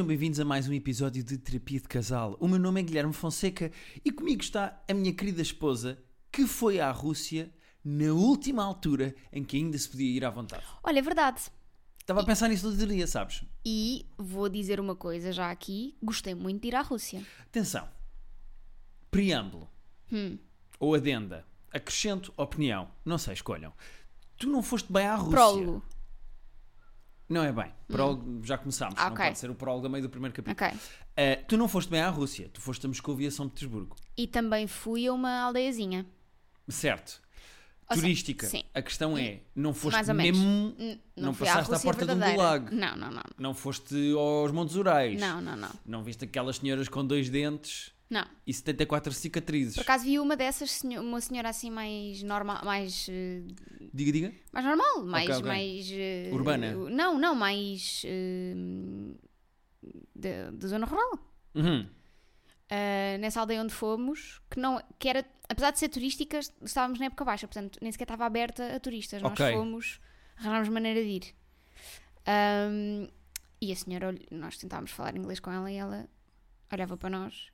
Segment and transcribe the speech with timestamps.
[0.00, 2.34] Sejam bem-vindos a mais um episódio de Terapia de Casal.
[2.40, 3.70] O meu nome é Guilherme Fonseca
[4.02, 5.98] e comigo está a minha querida esposa
[6.32, 7.52] que foi à Rússia
[7.84, 10.64] na última altura em que ainda se podia ir à vontade.
[10.82, 11.42] Olha, é verdade.
[11.98, 13.44] Estava a pensar nisso outro dia, sabes?
[13.62, 17.22] E vou dizer uma coisa já aqui: gostei muito de ir à Rússia.
[17.42, 17.86] Atenção.
[19.10, 19.68] Preâmbulo.
[20.10, 20.38] Hum.
[20.78, 21.44] Ou adenda.
[21.70, 22.88] Acrescento opinião.
[23.04, 23.74] Não sei, escolham.
[24.38, 25.30] Tu não foste bem à Rússia.
[25.32, 25.84] Prólogo.
[27.30, 27.72] Não é bem.
[27.88, 28.96] Prólogo, já começámos.
[28.98, 30.68] Ah, Não pode ser o prólogo a meio do primeiro capítulo.
[30.68, 30.76] Ok.
[30.78, 32.50] Uh, tu não foste bem à Rússia.
[32.52, 33.94] Tu foste a Moscou e a São Petersburgo.
[34.16, 36.04] E também fui a uma aldeiazinha.
[36.68, 37.20] Certo.
[37.88, 38.46] Ou Turística.
[38.46, 38.62] sim.
[38.74, 40.38] A questão é, não foste Mais ou menos.
[40.38, 40.74] mesmo...
[40.78, 42.36] N- Não à passaste à Rússia porta de um verdadeira.
[42.58, 42.74] gulag.
[42.74, 43.22] Não, não, não.
[43.38, 45.20] Não foste aos Montes Urais.
[45.20, 45.70] Não, não, não.
[45.86, 48.24] Não viste aquelas senhoras com dois dentes Não.
[48.46, 49.74] e 74 cicatrizes.
[49.74, 53.08] Por acaso vi uma dessas, uma senhora assim mais normal, mais.
[53.92, 54.32] Diga, diga.
[54.52, 55.30] mais normal, mais.
[55.30, 55.42] ok.
[55.42, 56.72] mais eh, Urbana?
[56.72, 58.02] Não, não, mais.
[58.04, 58.54] eh,
[60.14, 61.18] da da zona rural.
[61.54, 61.86] Uhum.
[62.70, 67.06] Uh, nessa aldeia onde fomos, que, não, que era, apesar de ser turística, estávamos na
[67.06, 69.20] época baixa, portanto nem sequer estava aberta a turistas.
[69.24, 69.44] Ok.
[69.44, 70.00] Nós fomos,
[70.36, 71.34] arranjámos maneira de ir.
[72.28, 73.08] Um,
[73.60, 76.08] e a senhora, nós tentávamos falar inglês com ela e ela
[76.72, 77.48] olhava para nós.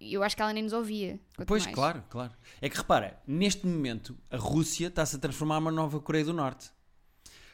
[0.00, 1.18] Eu acho que ela nem nos ouvia.
[1.46, 1.74] Pois, mais.
[1.74, 2.32] claro, claro.
[2.60, 6.70] É que repara, neste momento a Rússia está-se a transformar numa nova Coreia do Norte.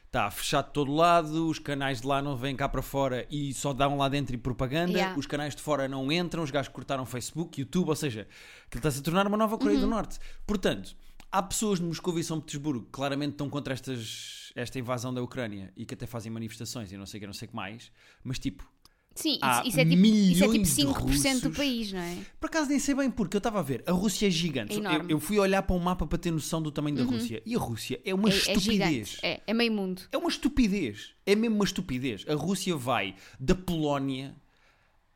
[0.07, 3.55] Está fechado de todo lado, os canais de lá não vêm cá para fora e
[3.55, 5.19] só dão lá dentro e propaganda, Yeah.
[5.19, 8.29] os canais de fora não entram, os gajos cortaram Facebook, YouTube, ou seja,
[8.71, 9.84] que está-se a tornar uma nova Coreia Uhum.
[9.87, 10.19] do Norte.
[10.47, 10.95] Portanto,
[11.31, 15.23] há pessoas de Moscou e São Petersburgo que claramente estão contra estas, esta invasão da
[15.23, 17.56] Ucrânia e que até fazem manifestações e não sei o que, não sei o que
[17.56, 17.91] mais,
[18.23, 18.71] mas tipo,
[19.15, 22.19] Sim, isso, isso é tipo, isso é tipo milhões de 5% do país, não é?
[22.41, 24.75] Por acaso nem sei bem porque eu estava a ver, a Rússia é gigante.
[24.75, 25.00] É eu.
[25.00, 25.06] Uhum.
[25.09, 27.59] eu fui olhar para um mapa para ter noção do tamanho da Rússia e a
[27.59, 29.19] Rússia é uma É, é estupidez.
[29.22, 30.03] É, é meio mundo.
[30.11, 31.15] É uma estupidez.
[31.27, 32.25] É mesmo uma estupidez.
[32.28, 34.34] A Rússia vai da Polónia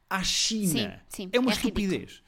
[0.09, 1.03] à China.
[1.09, 2.23] Sim, sim, é uma é estupidez.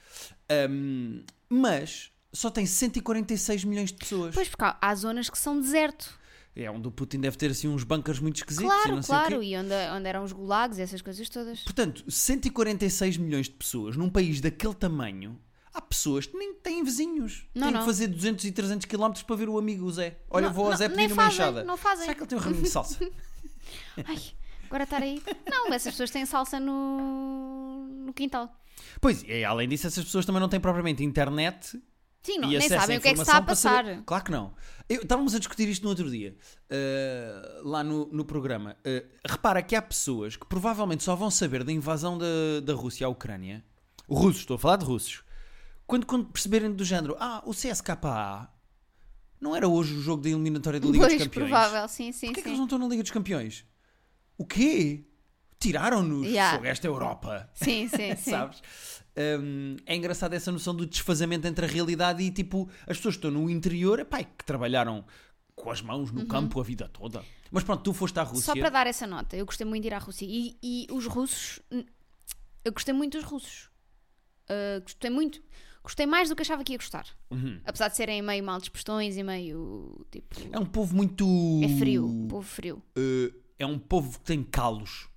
[0.51, 4.34] Ahm, mas só tem 146 milhões de pessoas.
[4.34, 6.18] Pois, porque há zonas que são deserto.
[6.61, 9.07] É onde o Putin deve ter assim uns bunkers muito esquisitos e Claro, quê.
[9.07, 9.43] claro.
[9.43, 11.61] E onde, onde eram os gulags, essas coisas todas.
[11.61, 15.39] Portanto, 146 milhões de pessoas num país daquele tamanho,
[15.73, 17.47] há pessoas que nem têm vizinhos.
[17.55, 17.81] Não, têm não.
[17.81, 20.19] que fazer 200 e 300 km para ver o amigo Zé.
[20.29, 21.63] Olha, Não, vou ao não, Zé pedir uma fazem, enxada.
[21.65, 22.05] não fazem.
[22.07, 22.99] Será que ele tem um raminho de salsa?
[24.05, 24.19] Ai,
[24.67, 25.23] agora estar aí.
[25.49, 28.51] Não, essas pessoas têm salsa no, no quintal.
[29.01, 31.81] pois, e além disso, essas pessoas também não têm propriamente internet
[32.33, 33.84] Sim, não, e nem sabem o que é que está a passar.
[33.84, 34.55] saber- Claro que não.
[34.89, 36.37] Eu- estávamos a discutir isto no outro dia,
[36.71, 38.77] uh, lá no, no programa.
[38.87, 42.27] Uh, repara que há pessoas que provavelmente só vão saber da invasão da,
[42.62, 43.65] da Rússia à Ucrânia.
[44.09, 45.22] Russos, estou a falar de russos.
[45.87, 48.49] Quando, quando perceberem do género, ah, o CSKA
[49.41, 51.49] não era hoje o jogo da eliminatória da Liga Pois, dos Campeões.
[51.50, 52.50] provável, sim, sim, Porquê é que sim.
[52.50, 53.65] eles não estão na Liga dos Campeões?
[54.37, 55.05] O quê?
[55.60, 56.66] Tiraram-nos Yeah.
[56.69, 57.50] Esta Europa.
[57.55, 58.31] Sim, sim, sim.
[58.31, 58.62] Sabes?
[59.19, 63.27] Hum, é engraçado essa noção do desfazamento entre a realidade e tipo as pessoas que
[63.27, 65.05] estão no interior, epá, que trabalharam
[65.56, 67.25] com as mãos no campo a vida toda.
[67.51, 68.53] Mas pronto, tu foste à Rússia.
[68.53, 68.57] Uhum.
[68.57, 70.25] Só para dar essa nota, eu gostei muito de ir à Rússia.
[70.28, 71.61] E, e os russos.
[72.65, 73.69] Eu gostei muito dos russos.
[74.49, 75.43] Uh, gostei muito.
[75.83, 77.07] Gostei mais do que achava que ia gostar.
[77.31, 77.61] Uhum.
[77.65, 80.07] Apesar de serem meio mal dispostões e meio.
[80.11, 80.37] Tipo.
[80.53, 81.27] É um povo muito.
[81.65, 82.07] É frio.
[82.07, 82.83] Um povo frio.
[82.97, 85.09] Uh, é um povo que tem calos.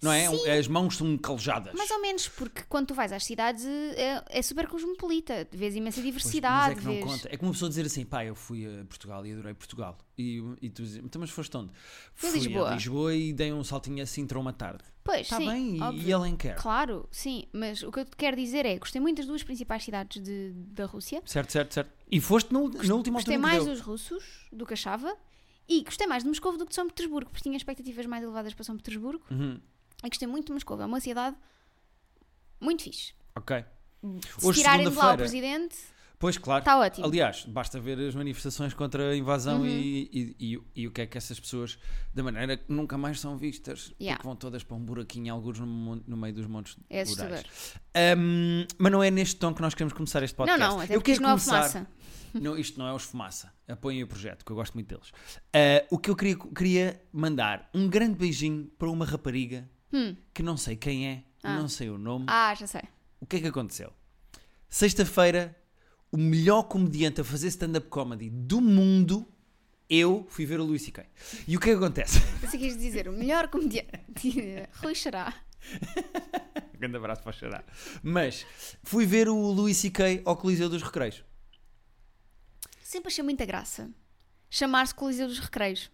[0.00, 0.28] Não é?
[0.30, 0.48] Sim.
[0.48, 1.74] As mãos são calejadas.
[1.74, 5.48] Mais ou menos, porque quando tu vais às cidades é, é super cosmopolita.
[5.50, 6.68] Vês imensa Pois, diversidade.
[6.68, 7.04] mas é que não vês...
[7.04, 7.28] conta.
[7.34, 9.98] É como uma pessoa dizer assim, pá, eu fui a Portugal e adorei Portugal.
[10.16, 11.72] E, e tu dizes, então, mas foste onde?
[12.14, 12.70] Fui Lisboa.
[12.70, 14.84] a Lisboa e dei um saltinho assim para uma tarde.
[15.02, 15.48] Pois, Está sim.
[15.50, 16.08] bem, e- óbvio.
[16.08, 16.54] e Alenquer.
[16.56, 17.46] Claro, sim.
[17.52, 20.52] Mas o que eu te quero dizer é: gostei muito das duas principais cidades de-
[20.54, 21.20] da Rússia.
[21.26, 21.90] Certo, certo, certo.
[22.08, 23.74] E foste no, na última Gostei altura mais que deu.
[23.74, 25.12] dos russos do que achava.
[25.68, 28.54] E gostei mais de Moscou do que de São Petersburgo, porque tinha expectativas mais elevadas
[28.54, 29.22] para São Petersburgo.
[29.30, 29.60] Uhum,
[30.02, 30.80] E gostei muito de Moscou.
[30.80, 31.36] É uma cidade
[32.60, 33.12] muito fixe.
[33.36, 33.64] ok.
[34.38, 35.76] Se Hoje, tirarem de lá o presidente,
[36.18, 36.60] Pois, claro.
[36.62, 37.06] está ótimo.
[37.06, 39.66] Aliás, basta ver as manifestações contra a invasão Uhum.
[39.66, 41.78] e, e, e- e o que é que essas pessoas,
[42.12, 44.16] da maneira que nunca mais são vistas, Yeah.
[44.16, 45.66] porque vão todas para um buraquinho, alguns no,
[45.96, 47.74] no meio dos montes É rurais.
[47.94, 50.74] Ahm, mas não é neste tom que nós queremos começar este Não, podcast.
[50.74, 51.62] não, até Eu quero não é começar...
[51.68, 51.86] fumaça.
[52.34, 53.50] Não, isto não é os fumaça.
[53.66, 55.10] Apoiem o projeto, que eu gosto muito deles.
[55.50, 60.14] Ah, o que eu queria, queria mandar um grande beijinho para uma rapariga Hum.
[60.34, 61.56] que não sei quem é, Ah.
[61.56, 62.26] não sei o nome.
[62.28, 62.82] Ah, já sei.
[63.18, 63.90] O que é que aconteceu?
[64.68, 65.56] Sexta-feira,
[66.10, 69.26] o melhor comediante a fazer stand-up comedy do mundo,
[69.88, 71.06] eu fui ver o Luís C.K.
[71.46, 72.20] E o que é que acontece?
[72.40, 74.68] Você quis dizer o melhor comediante.
[74.82, 75.34] Rui Xará.
[76.78, 77.64] Grande abraço para o Xará.
[78.02, 78.46] Mas
[78.82, 80.22] fui ver o Luís C.K.
[80.24, 81.24] ao Coliseu dos Recreios.
[82.82, 83.90] Sempre achei muita graça.
[84.50, 85.90] Chamar-se Coliseu dos Recreios.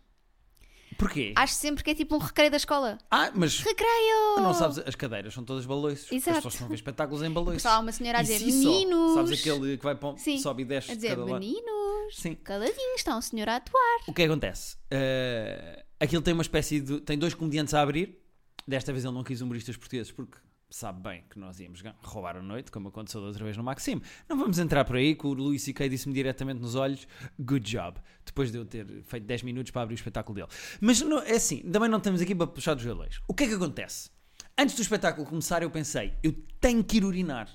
[0.99, 1.33] Porquê?
[1.37, 2.99] Acho sempre que é tipo um recreio da escola.
[3.11, 4.37] Ah, mas Recreio!
[4.39, 6.07] não sabes, as cadeiras são todas baloiços.
[6.07, 6.37] As Exato.
[6.37, 7.57] pessoas estão a ver espetáculos em baloiços.
[7.59, 8.71] Está lá uma senhora a dizer si só.
[8.71, 9.15] meninos.
[9.15, 10.39] Sabes aquele que vai para um, Sim.
[10.39, 11.33] sobe e desce A de dizer lado?
[11.33, 12.17] meninos.
[12.17, 12.35] Sim.
[12.37, 14.01] Caladinhos, está um senhor a atuar.
[14.07, 14.77] O que é que acontece?
[14.93, 17.01] Uh, aquilo tem uma espécie de.
[17.01, 18.19] Tem dois comediantes a abrir.
[18.67, 20.39] Desta vez ele não quis humoristas portugueses porque
[20.75, 24.03] sabe bem que nós íamos roubar a noite, como aconteceu da outra vez no Maxime.
[24.29, 25.89] Não vamos entrar por aí, que o Luís C.K.
[25.89, 27.07] disse-me diretamente nos olhos:
[27.39, 28.01] good job.
[28.27, 30.49] Depois de eu ter feito 10 minutos para abrir o espetáculo dele.
[30.81, 33.21] Mas não, é assim, também não estamos aqui para puxar dos galões.
[33.29, 34.11] O que é que acontece?
[34.59, 37.49] Antes do espetáculo começar, eu pensei: eu tenho que ir urinar.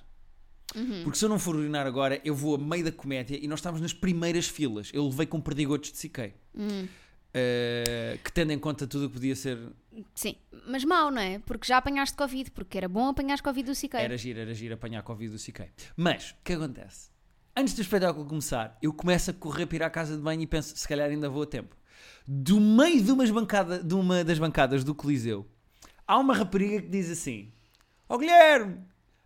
[1.03, 3.59] Porque se eu não for urinar agora, eu vou a meio da comédia e nós
[3.59, 4.91] estamos nas primeiras filas.
[4.93, 6.33] Eu levei com perdigotos de CK.
[7.29, 9.59] Uh, que tendo em conta tudo o que podia ser.
[10.15, 10.35] Sim,
[10.67, 11.37] mas mal, não é?
[11.39, 14.05] Porque já apanhaste Covid, porque era bom apanhar Covid do Siqueira.
[14.05, 15.69] Era giro, era giro apanhar Covid do CK.
[15.95, 17.09] Mas, o que acontece?
[17.55, 20.47] Antes do espetáculo começar, eu começo a correr para ir à casa de banho e
[20.47, 21.75] penso, se calhar ainda vou a tempo.
[22.27, 25.47] Do meio de, umas bancada, de uma das bancadas do Coliseu,
[26.07, 27.51] há uma rapariga que diz assim:
[28.07, 28.79] Ó Guilherme,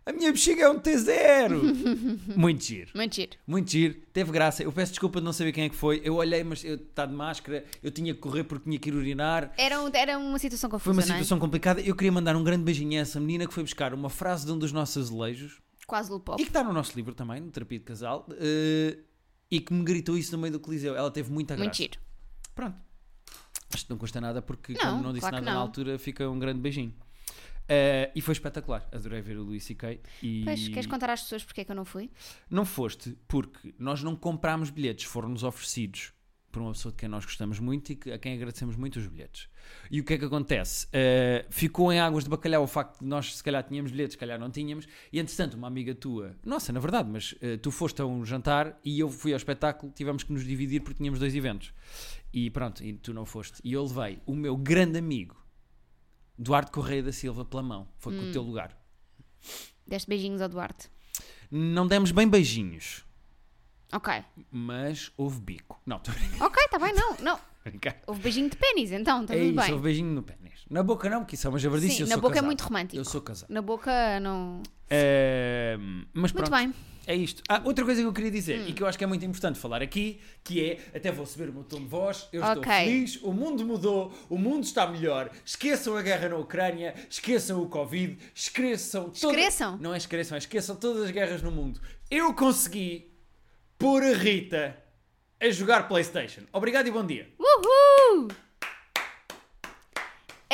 [0.06, 2.34] a minha bexiga é um T0.
[2.36, 2.90] Muito giro.
[2.94, 3.32] Muito giro.
[3.46, 4.62] Muito giro, teve graça.
[4.62, 6.00] Eu peço desculpa de não saber quem é que foi.
[6.04, 8.94] Eu olhei, mas eu está de máscara, eu tinha que correr porque tinha que ir
[8.94, 9.52] urinar.
[9.56, 11.06] Era, um- era uma situação confusa, Foi uma é?
[11.18, 11.80] situação complicada.
[11.80, 14.52] Eu queria mandar um grande beijinho a essa menina que foi buscar uma frase de
[14.52, 16.40] um dos nossos azulejos Quase Lupop.
[16.40, 18.98] e que está no nosso livro também, no Terapia de Casal, eh,
[19.50, 20.94] e que me gritou isso no meio do Coliseu.
[20.96, 21.64] Ela teve muita graça.
[21.64, 21.98] Muito giro.
[22.54, 22.76] Pronto.
[23.72, 26.28] Acho que não custa nada porque, Não, como não disse claro nada na altura, fica
[26.30, 26.94] um grande beijinho.
[27.68, 28.86] Eh, e foi espetacular.
[28.92, 30.00] Adorei ver o Luís C.K.
[30.22, 30.42] E...
[30.44, 32.10] Pois, queres contar às pessoas porque é que eu não fui?
[32.50, 36.12] Não foste porque nós não comprámos bilhetes, foram-nos oferecidos
[36.52, 39.08] por uma pessoa de quem nós gostamos muito e que- a quem agradecemos muito os
[39.08, 39.48] bilhetes.
[39.90, 40.86] E o que é que acontece?
[40.86, 44.18] Uh, ficou em águas de bacalhau o facto de nós se calhar tínhamos bilhetes, se
[44.18, 48.00] calhar não tínhamos, e entretanto uma amiga tua, nossa, na verdade, mas uh, tu foste
[48.00, 51.34] a um jantar e eu fui ao espetáculo, tivemos que nos dividir porque tínhamos dois
[51.34, 51.72] eventos.
[52.32, 53.60] E pronto, e tu não foste.
[53.64, 55.43] E eu levei o meu grande amigo,
[56.38, 57.88] Duarte Correia da Silva, pela mão.
[57.98, 58.76] Foi com o teu lugar.
[59.86, 60.90] Deste beijinhos ao Duarte.
[61.50, 63.04] Não demos bem beijinhos.
[63.92, 64.12] Ok.
[64.50, 65.80] mas houve bico.
[65.86, 66.12] Não, estou.
[66.40, 67.16] Ok, está bem, não.
[67.18, 67.40] não.
[68.06, 69.72] Houve beijinho de pênis, então, está É tudo isso, bem.
[69.72, 70.53] houve beijinho no pênis.
[70.70, 71.96] Na boca não, porque isso é uma javardice.
[71.96, 72.46] Sim, eu na sou boca é casado.
[72.46, 72.96] muito romântico.
[72.96, 73.50] Eu sou casado.
[73.50, 74.62] Na boca não.
[74.88, 75.76] Eh,
[76.12, 76.72] mas Muito pronto, bem.
[77.06, 77.42] é isto.
[77.48, 78.68] Ah, outra coisa que eu queria dizer Hum.
[78.68, 81.48] e que eu acho que é muito importante falar aqui, que é, até vou subir
[81.48, 85.30] o meu tom de voz, eu estou feliz, o mundo mudou, o mundo está melhor,
[85.44, 89.10] esqueçam a guerra na Ucrânia, esqueçam o Covid, esqueçam...
[89.10, 89.76] toda- Esqueçam?
[89.78, 91.80] Não é esqueçam, é esqueçam todas as guerras no mundo.
[92.10, 93.10] Eu consegui
[93.78, 94.76] pôr a Rita
[95.40, 96.42] a jogar Playstation.
[96.52, 97.28] Obrigado e bom dia.
[97.38, 98.28] Uhul!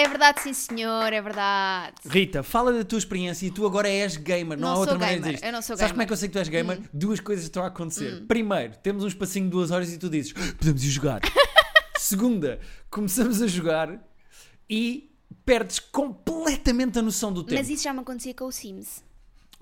[0.01, 1.95] É verdade, sim senhor, é verdade.
[2.07, 4.99] Rita, fala da tua experiência e tu agora és gamer, não, Não há outra sou
[5.01, 5.91] maneira gamer, de dizer eu não sou Sabes gamer.
[5.91, 5.95] Hum.
[5.95, 6.81] como é que eu sei que tu és gamer?
[6.93, 8.25] Duas coisas estão a acontecer.
[8.27, 11.21] Primeiro, temos um espacinho de duas horas e tu dizes, "Ah, podemos ir jogar.
[11.99, 12.59] Segunda,
[12.91, 14.01] começamos a jogar
[14.69, 15.13] e
[15.45, 17.59] perdes completamente a noção do tempo.
[17.61, 19.03] Mas isso já me acontecia com o Sims.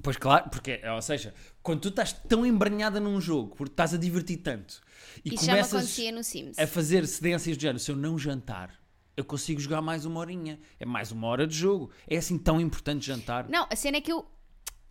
[0.00, 3.96] Pois claro, porque, ou seja, quando tu estás tão embranhada num jogo, porque estás a
[3.96, 4.81] divertir tanto
[5.25, 6.56] e Isso começas acontecia no Sims.
[6.56, 8.70] a fazer cedências de género, se eu não jantar,
[9.18, 10.58] eu consigo jogar mais uma horinha.
[10.78, 11.90] É mais uma hora de jogo.
[12.06, 13.48] É assim tão importante jantar.
[13.48, 14.25] Não, a cena é que eu.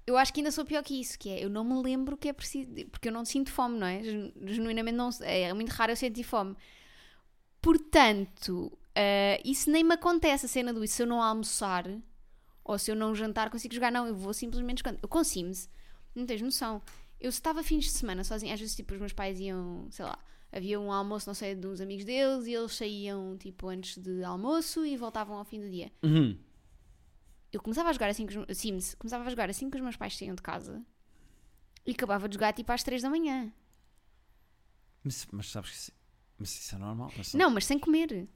[0.06, 2.30] Eu acho que ainda sou pior que isso, que é eu não me lembro que
[2.30, 2.70] é preciso.
[2.92, 4.04] Porque eu não sinto fome, não é?
[4.04, 5.10] Genu- Genuinamente não.
[5.22, 6.56] É muito raro eu sentir fome.
[7.62, 10.96] Portanto, eh, isso nem me acontece, a cena do isso.
[10.96, 11.86] Se eu não almoçar
[12.64, 13.92] ou se eu não jantar, consigo jogar.
[13.92, 14.84] Não, eu vou simplesmente.
[15.02, 15.70] Eu com Sims,
[16.16, 16.82] não tens noção.
[17.20, 20.20] Eu estava fins de semana sozinha, às vezes tipo os meus pais iam, sei lá,
[20.58, 24.24] havia um almoço, não sei, de uns amigos deles e eles saíam tipo antes de
[24.24, 26.38] almoço e voltavam ao fim do dia Uhum.
[27.54, 29.96] eu começava a jogar assim com os Sims, começava a jogar assim que os meus
[29.96, 30.84] pais saíam de casa
[31.86, 33.52] e acabava de jogar tipo às 3 da manhã.
[35.04, 35.92] Mas, mas sabes que isso,
[36.38, 37.12] mas isso é normal?
[37.18, 38.28] Mas Não, mas sem comer.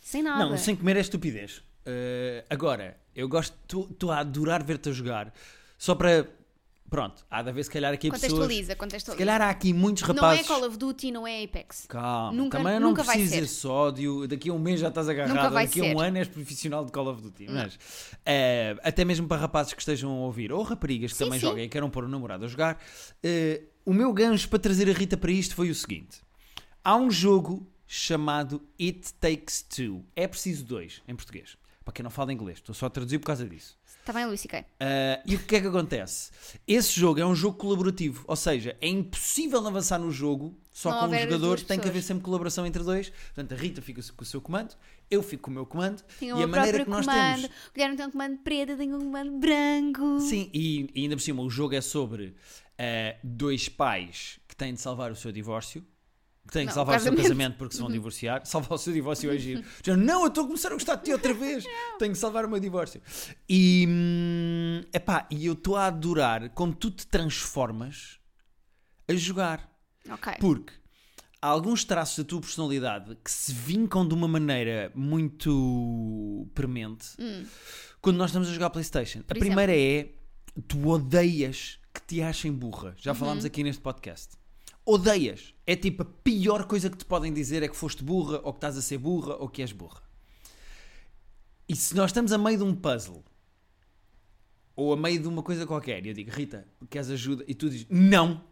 [0.00, 0.46] Sem nada.
[0.46, 1.58] Não, sem comer é estupidez.
[1.58, 3.54] Uh, agora, eu gosto,
[3.90, 5.32] estou a adorar ver-te a jogar.
[5.78, 6.28] Só para.
[6.88, 8.30] Pronto, há de haver se calhar aqui pessoas.
[8.32, 9.18] Contextualiza, Se contextualiza.
[9.26, 10.46] calhar há aqui muitos não é rapazes.
[10.46, 11.84] Call of Duty, não é Apex.
[11.88, 13.42] Calma, Nunca- também não nunca vai ser.
[13.42, 14.26] esse ódio.
[14.28, 15.52] Daqui a um mês já estás agarrado.
[15.52, 16.04] Daqui a um ser.
[16.04, 17.46] ano és profissional de Call of Duty.
[17.50, 17.78] Mas,
[18.24, 21.46] eh, até mesmo para rapazes que estejam a ouvir, ou raparigas que Sim, também sim.
[21.46, 22.80] joguem e queiram pôr o namorado a jogar,
[23.22, 26.20] eh, o meu gancho para trazer a Rita para isto foi o seguinte:
[26.84, 30.04] há um jogo chamado It Takes Two.
[30.14, 31.56] É preciso dois, em português.
[31.86, 33.78] Para quem não fala inglês, estou só a traduzir por causa disso.
[34.00, 34.60] Está bem, Luís C.K.
[34.60, 36.32] Uh, e o que é que acontece?
[36.66, 41.08] Esse jogo é um jogo colaborativo, ou seja, é impossível avançar no jogo só Não
[41.08, 43.10] com um jogador, tem que haver sempre colaboração entre dois.
[43.10, 44.74] Portanto, a Rita fica com o seu comando,
[45.08, 47.42] eu fico com o meu comando, e a maneira que nós comando.
[47.42, 47.56] temos.
[47.70, 50.18] O Guilherme tem um comando preto, tem um comando branco.
[50.18, 54.74] Sim, e, e ainda por cima, o jogo é sobre uh, dois pais que têm
[54.74, 55.86] de salvar o seu divórcio.
[56.46, 57.56] Que têm que Não, salvar o seu casamento.
[57.58, 58.42] porque se vão divorciar.
[58.46, 59.64] Salvar o seu divórcio é giro.
[59.84, 61.64] Já, não, eu estou a começar a gostar de ti outra vez.
[61.98, 63.02] Tenho que salvar o meu divórcio.
[63.48, 68.18] E, hum, epá, e eu estou a adorar como tu te transformas
[69.08, 69.68] a jogar.
[70.08, 70.34] Ok.
[70.40, 70.72] Porque
[71.42, 77.08] há alguns traços da tua personalidade que se vincam de uma maneira muito premente
[78.00, 79.18] quando nós estamos a jogar Playstation.
[79.18, 79.24] a Hum.
[79.26, 80.10] Por primeira é
[80.68, 82.94] tu odeias que te achem burra.
[82.98, 83.16] Já Uhum.
[83.18, 84.36] falámos aqui neste podcast.
[84.86, 85.52] Odeias.
[85.66, 88.58] É tipo a pior coisa que te podem dizer é que foste burra, ou que
[88.58, 90.00] estás a ser burra, ou que és burra.
[91.68, 93.24] E se nós estamos a meio de um puzzle,
[94.76, 97.44] ou a meio de uma coisa qualquer, e eu digo, Rita, queres ajuda?
[97.48, 98.44] E tu dizes, não.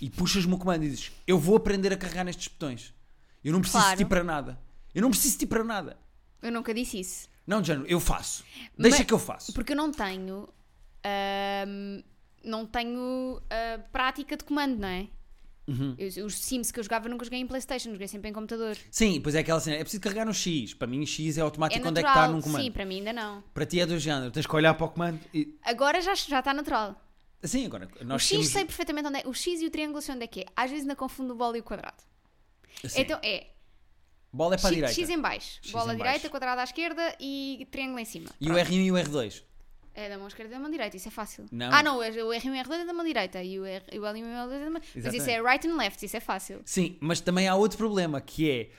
[0.00, 2.94] E puxas-me o comando e dizes, eu vou aprender a carregar nestes botões.
[3.44, 3.98] Eu não preciso Claro.
[3.98, 4.60] de ti para nada.
[4.94, 5.98] Eu não preciso de ti para nada.
[6.40, 7.28] Eu nunca disse isso.
[7.46, 8.42] Não, Jano, eu faço.
[8.78, 9.52] Deixa Mas- que eu faço.
[9.52, 10.48] Porque eu não tenho.
[11.04, 12.02] ahm,
[12.42, 15.08] não tenho ah, prática de comando, não é?
[15.66, 15.94] Uhum.
[15.98, 18.76] Eu- os Sims que eu jogava nunca joguei em Playstation, joguei sempre em computador.
[18.90, 19.76] Sim, pois é aquela cena.
[19.76, 20.74] É preciso carregar no X.
[20.74, 22.62] Para mim, X é É automático onde é que está num comando.
[22.62, 23.42] sim, para mim ainda não.
[23.54, 24.30] Para ti é do género.
[24.30, 25.56] Tens que olhar para o comando e.
[25.62, 27.00] Agora já, já está natural.
[27.42, 27.88] Sim, agora.
[28.00, 28.46] O Nós X temos...
[28.48, 29.22] sei perfeitamente onde é.
[29.26, 30.46] O X e o triângulo sei onde é que é.
[30.56, 31.96] Às vezes ainda confundo o bola e o quadrado.
[32.86, 33.00] Sim.
[33.02, 33.46] Então é
[34.32, 34.94] Bola é para a X, direita.
[35.00, 36.30] X em baixo, X bola em à direita, baixo.
[36.30, 38.28] quadrado à esquerda e triângulo em cima.
[38.40, 38.68] E o Pronto.
[38.68, 39.42] R1 e o R2.
[39.94, 41.44] É da mão esquerda e da mão direita, isso é fácil.
[41.52, 41.72] Não.
[41.72, 42.30] Ah, não, o R1 e o
[42.64, 44.70] R2 é da mão direita e o, R, o L1 e o L2 é da
[44.70, 44.82] mão.
[45.04, 46.60] Mas isso é right and left, isso é fácil.
[46.64, 48.70] Sim, mas também há outro problema que é.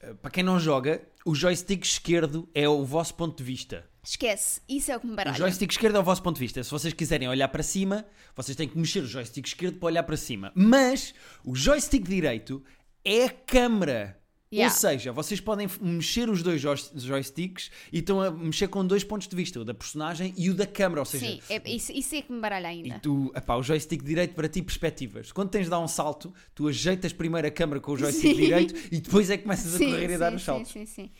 [0.00, 3.86] eh, Para quem não joga, o joystick esquerdo é o vosso ponto de vista.
[4.02, 5.36] Esquece, isso é o que me O baralha.
[5.36, 6.64] joystick esquerdo é o vosso ponto de vista.
[6.64, 10.02] Se vocês quiserem olhar para cima, vocês têm que mexer o joystick esquerdo para olhar
[10.02, 10.50] para cima.
[10.56, 12.64] Mas o joystick direito
[13.04, 14.17] é a câmara.
[14.50, 14.72] Yeah.
[14.74, 19.04] Ou seja, vocês podem mexer os dois joy- joysticks e estão a mexer com dois
[19.04, 21.02] pontos de vista, o da personagem e o da câmara.
[21.02, 22.88] Ou seja, Sim, é- isso, isso é que me baralha ainda.
[22.96, 25.32] e tu, epá, o joystick direito para ti, perspectivas.
[25.32, 28.40] Quando tens de dar um salto, tu ajeitas primeiro a câmara com o joystick Sim.
[28.42, 30.46] direito e depois é que começas a Sim, correr e a dar sim, os sim,
[30.46, 30.72] saltos.
[30.72, 31.10] Sim, sim,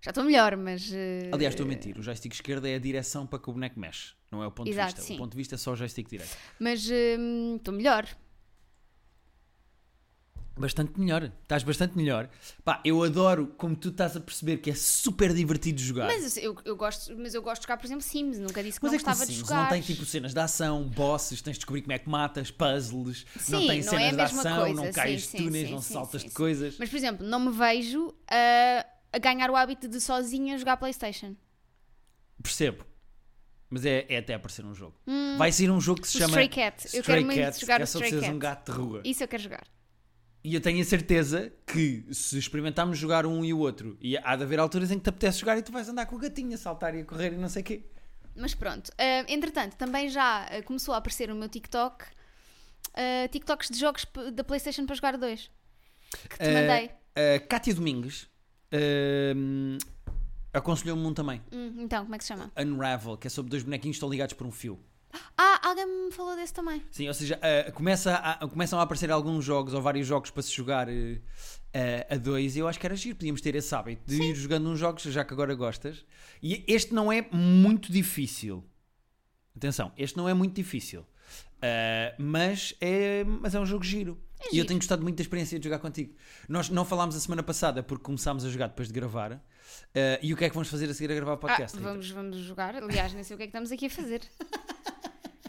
[0.00, 0.90] Já estou melhor, mas.
[0.92, 1.96] eh, Aliás, estou a mentir.
[1.96, 4.14] O joystick esquerdo é a direção para que o boneco mexe.
[4.32, 5.06] Não é o ponto Exato, de vista.
[5.06, 5.14] sim.
[5.14, 6.36] O ponto de vista é só o joystick direito.
[6.58, 8.04] Mas hum, estou melhor.
[10.58, 11.30] Bastante melhor.
[11.42, 12.28] Estás bastante melhor.
[12.64, 16.06] Pá, eu adoro como tu estás a perceber que é super divertido jogar.
[16.06, 18.38] Mas eu, eu gosto, mas eu gosto de jogar, por exemplo, Sims.
[18.38, 19.62] Nunca disse que Mas não é que gostava no de Sims jogar.
[19.62, 23.24] não tem tipo cenas de ação, bosses, tens de descobrir como é que matas, puzzles,
[23.50, 25.92] não Sim, tem não cenas é de ação, coisa, não cais de túneis, não sim,
[25.94, 26.76] saltas sim, de coisas.
[26.78, 31.34] Mas, por exemplo, não me vejo a, a ganhar o hábito de sozinha jogar Playstation.
[32.42, 32.84] Percebo.
[33.70, 34.94] Mas é, é até aparecer um jogo.
[35.36, 36.20] Vai ser um jogo que se Hum.
[36.20, 36.96] O chama Stray Cat.
[36.96, 38.32] Eu quero muito jogar que é só Stray Cat.
[38.34, 39.02] um gato de rua.
[39.04, 39.66] Isso eu quero jogar.
[40.48, 44.34] E eu tenho a certeza que se experimentarmos jogar um e o outro, e há
[44.34, 46.54] de haver alturas em que te apetece jogar e tu vais andar com o gatinho
[46.54, 47.82] a saltar e a correr e não sei o quê.
[48.34, 48.90] Mas pronto.
[48.96, 52.02] Ah, entretanto, também já ah, começou a aparecer no meu TikTok
[52.94, 55.50] ah, TikToks de jogos da PlayStation para jogar dois.
[56.30, 56.90] Que te Eh, mandei.
[57.36, 58.26] A Cátia Domingues
[59.36, 59.76] hum,
[60.54, 61.42] aconselhou-me um também.
[61.52, 62.50] Hum, então, como é que se chama?
[62.58, 64.80] Unravel, que é sobre dois bonequinhos que estão ligados por um fio.
[65.36, 66.82] Ah, alguém me falou desse também.
[66.90, 70.42] Sim, ou seja, ah, começa a- começam a aparecer alguns jogos ou vários jogos para
[70.42, 73.16] se jogar ah, a dois e eu acho que era giro.
[73.16, 76.04] Podíamos ter esse hábito de ir jogando uns jogos, já que agora gostas.
[76.42, 78.64] E este não é muito difícil.
[79.56, 81.04] Atenção, este não é muito difícil.
[81.62, 84.18] Ah, mas, é, mas é um jogo giro.
[84.52, 86.14] e eu tenho gostado muito da experiência de jogar contigo.
[86.48, 89.32] Nós não falámos a semana passada porque começámos a jogar depois de gravar.
[89.32, 91.76] Ah, e o que é que vamos fazer a seguir a gravar o podcast?
[91.78, 92.76] ah, vamos, vamos jogar.
[92.76, 94.20] Aliás, nem sei o que é que estamos aqui a fazer.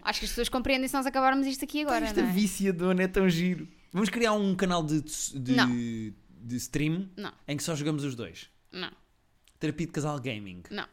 [0.10, 2.32] Acho que as pessoas compreendem se nós acabarmos isto aqui agora, Esta não é?
[2.34, 3.68] viciadona é tão giro.
[3.94, 5.70] Vamos criar um canal de, de, Não.
[5.70, 8.50] de stream Não, em que só jogamos os dois.
[8.72, 8.92] não,
[9.60, 10.64] Terapia de casal gaming.
[10.72, 10.88] não.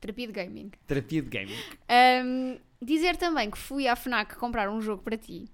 [0.00, 0.70] Terapia de gaming.
[0.86, 1.56] Terapia de gaming.
[1.88, 5.46] Ahm, dizer também que fui à FNAC comprar um jogo para ti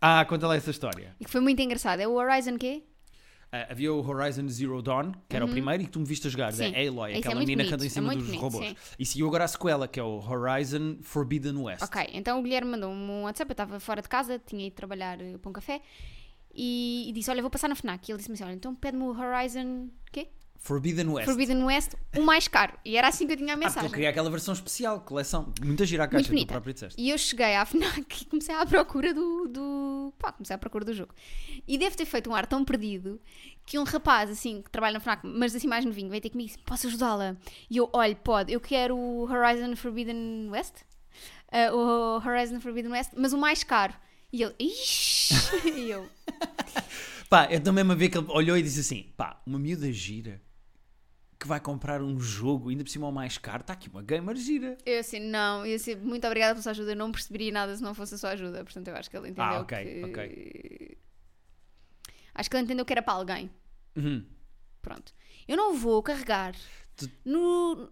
[0.00, 1.14] Ah, conta lá essa história.
[1.20, 2.00] e que foi muito engraçado.
[2.00, 2.82] É o Horizon quê?
[3.54, 6.26] Ah, havia o Horizon Zero Dawn, que era o primeiro e que tu me viste
[6.26, 6.72] a jogar, da Uhum.
[6.72, 6.88] Sim.
[6.88, 8.66] Aloy, Esse é aquela muito menina que anda em é cima muito dos bonito, robôs.
[8.66, 8.76] sim.
[8.98, 11.82] E seguiu agora a sequela, que é o Horizon Forbidden West.
[11.82, 15.20] Ok, então o Guilherme mandou-me um WhatsApp, eu estava fora de casa, tinha ido trabalhar
[15.20, 15.82] eh, para um café
[16.54, 18.08] e, e disse: Olha, vou passar na FNAC.
[18.08, 20.28] E ele disse-me assim: Olha, então pede-me o Horizon quê?
[20.62, 21.24] Forbidden West.
[21.26, 22.74] Forbidden West, o mais caro.
[22.84, 23.90] E era assim que eu tinha a Ah, mensagem.
[23.90, 25.52] queria aquela versão especial, coleção.
[25.60, 26.52] Muita gira a caixa, tu bonita.
[26.52, 27.02] próprio disseste.
[27.02, 30.14] E eu cheguei à FNAC e comecei à procura do, do.
[30.20, 31.12] Pá, comecei à procura do jogo.
[31.66, 33.20] E deve ter feito um ar tão perdido
[33.66, 36.48] que um rapaz, assim, que trabalha na FNAC, mas assim mais novinho, veio ter comigo
[36.48, 37.36] e disse: Posso ajudá-la?
[37.68, 40.74] E eu, olha, pode, eu quero o Horizon Forbidden West.
[41.50, 43.94] Ah, o Horizon Forbidden West, mas o mais caro.
[44.32, 45.34] E ele, ixi!
[45.76, 46.08] e eu,
[47.28, 50.40] Pá, eu também me ver que ele olhou e disse assim: pá, uma miúda gira
[51.42, 54.36] que vai comprar um jogo, ainda por cima o mais caro, está aqui uma gamer
[54.36, 54.78] gira.
[54.86, 57.82] eu assim, não, eu assim, muito obrigada pela sua ajuda, eu não perceberia nada se
[57.82, 60.04] não fosse a sua ajuda, portanto eu acho que ele entendeu Ah, ok, que...
[60.04, 60.98] ok.
[62.34, 63.50] Acho que ele entendeu que era para alguém.
[63.96, 64.24] Uhum.
[64.80, 65.12] Pronto.
[65.46, 66.54] Eu não vou carregar
[66.96, 67.90] Tu- no.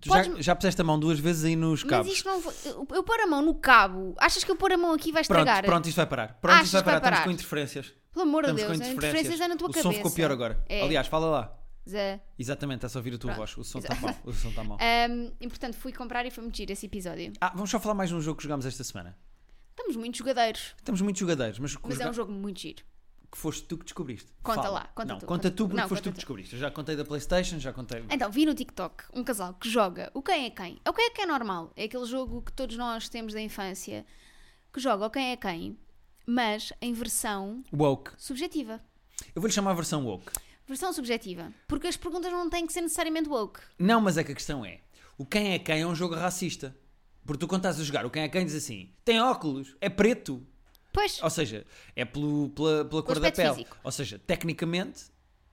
[0.00, 2.12] Tu Podes- já, já puseste a mão duas vezes aí nos Mas cabos.
[2.12, 2.40] isto não.
[2.64, 4.14] Eu, eu pôr a mão no cabo.
[4.18, 5.64] Achas que eu pôr a mão aqui vai Pronto, estragar?
[5.64, 6.38] pronto, isto vai parar.
[6.40, 7.16] Pronto, Achas isto vai que vai parar.
[7.16, 7.24] Estamos parar?
[7.24, 7.94] com interferências.
[8.12, 8.96] Pelo amor de Deus, a interferências.
[8.96, 9.88] interferências é na tua o cabeça.
[9.88, 10.64] som ficou pior agora.
[10.68, 10.82] É.
[10.82, 11.58] Aliás, fala lá.
[11.88, 12.20] Zé.
[12.38, 13.38] Exatamente, está-se a ouvir a tua Pronto.
[13.54, 13.56] voz.
[13.58, 14.14] O som está mal.
[14.24, 14.78] O som está mal.
[14.82, 17.32] Ahm, e portanto fui comprar e foi muito giro esse episódio.
[17.40, 19.16] Ah, vamos só falar mais de um jogo que jogámos esta semana.
[19.70, 22.84] Estamos muito jogadeiros, Temos muitos jogadeiros, mas, mas é um jogo muito giro.
[23.30, 24.30] que foste tu que descobriste.
[24.42, 24.74] Conta Fala.
[24.80, 26.16] lá, conta não, tu, conta conta tu porque Não, foste tu que tu.
[26.18, 26.54] descobriste.
[26.54, 28.04] Eu já contei da Playstation, já contei...
[28.10, 30.78] Então, vi no TikTok um casal que joga o Quem é Quem.
[30.84, 31.72] É o Quem é Quem normal.
[31.74, 34.04] É aquele jogo que todos nós temos da infância,
[34.72, 35.78] que joga o Quem é Quem,
[36.26, 38.12] mas em versão Woke.
[38.18, 38.78] subjetiva.
[39.34, 40.30] Eu vou-lhe chamar a versão woke.
[40.72, 41.52] Versão subjetiva.
[41.68, 43.60] Porque as perguntas não têm que ser necessariamente woke.
[43.78, 44.80] Não, mas é que a questão é:
[45.18, 46.74] o quem é quem é um jogo racista.
[47.26, 49.90] Porque tu, quando estás a jogar, o quem é quem diz assim: tem óculos, é
[49.90, 50.42] preto.
[50.90, 53.50] Pois, Ou seja, é pelo, pela, pela cor da pele.
[53.54, 53.76] físico.
[53.84, 55.04] Ou seja, tecnicamente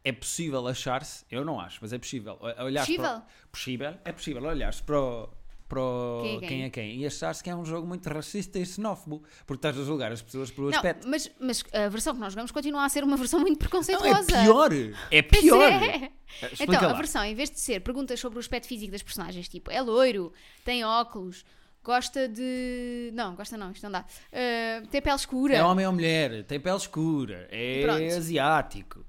[0.05, 2.37] é possível achar-se, eu não acho, mas é possível.
[2.59, 3.03] Olhar Possível?
[3.03, 3.93] Para, possível?
[4.05, 5.29] É possível olhar-se para o.
[5.69, 6.47] Para o Quem é quem?
[6.49, 9.77] quem é quem e achar-se que é um jogo muito racista e xenófobo porque estás
[9.79, 11.07] a julgar as pessoas pelo não, aspecto.
[11.07, 13.69] mas, mas a versão que nós jogamos continua a ser uma versão muito Não, é
[13.69, 14.41] preconceituosa.
[14.41, 14.71] pior!
[15.11, 15.71] É pior!
[15.71, 16.11] é.
[16.59, 16.93] Então, a lá.
[16.93, 20.33] versão, em vez de ser perguntas sobre o aspecto físico das personagens, tipo, é loiro,
[20.65, 21.45] tem óculos,
[21.83, 23.11] gosta de.
[23.13, 24.05] Não, gosta não, isto não dá.
[24.33, 25.55] Uh, tem pele escura.
[25.55, 28.03] É homem ou mulher, tem pele escura, é Pronto.
[28.17, 29.05] asiático.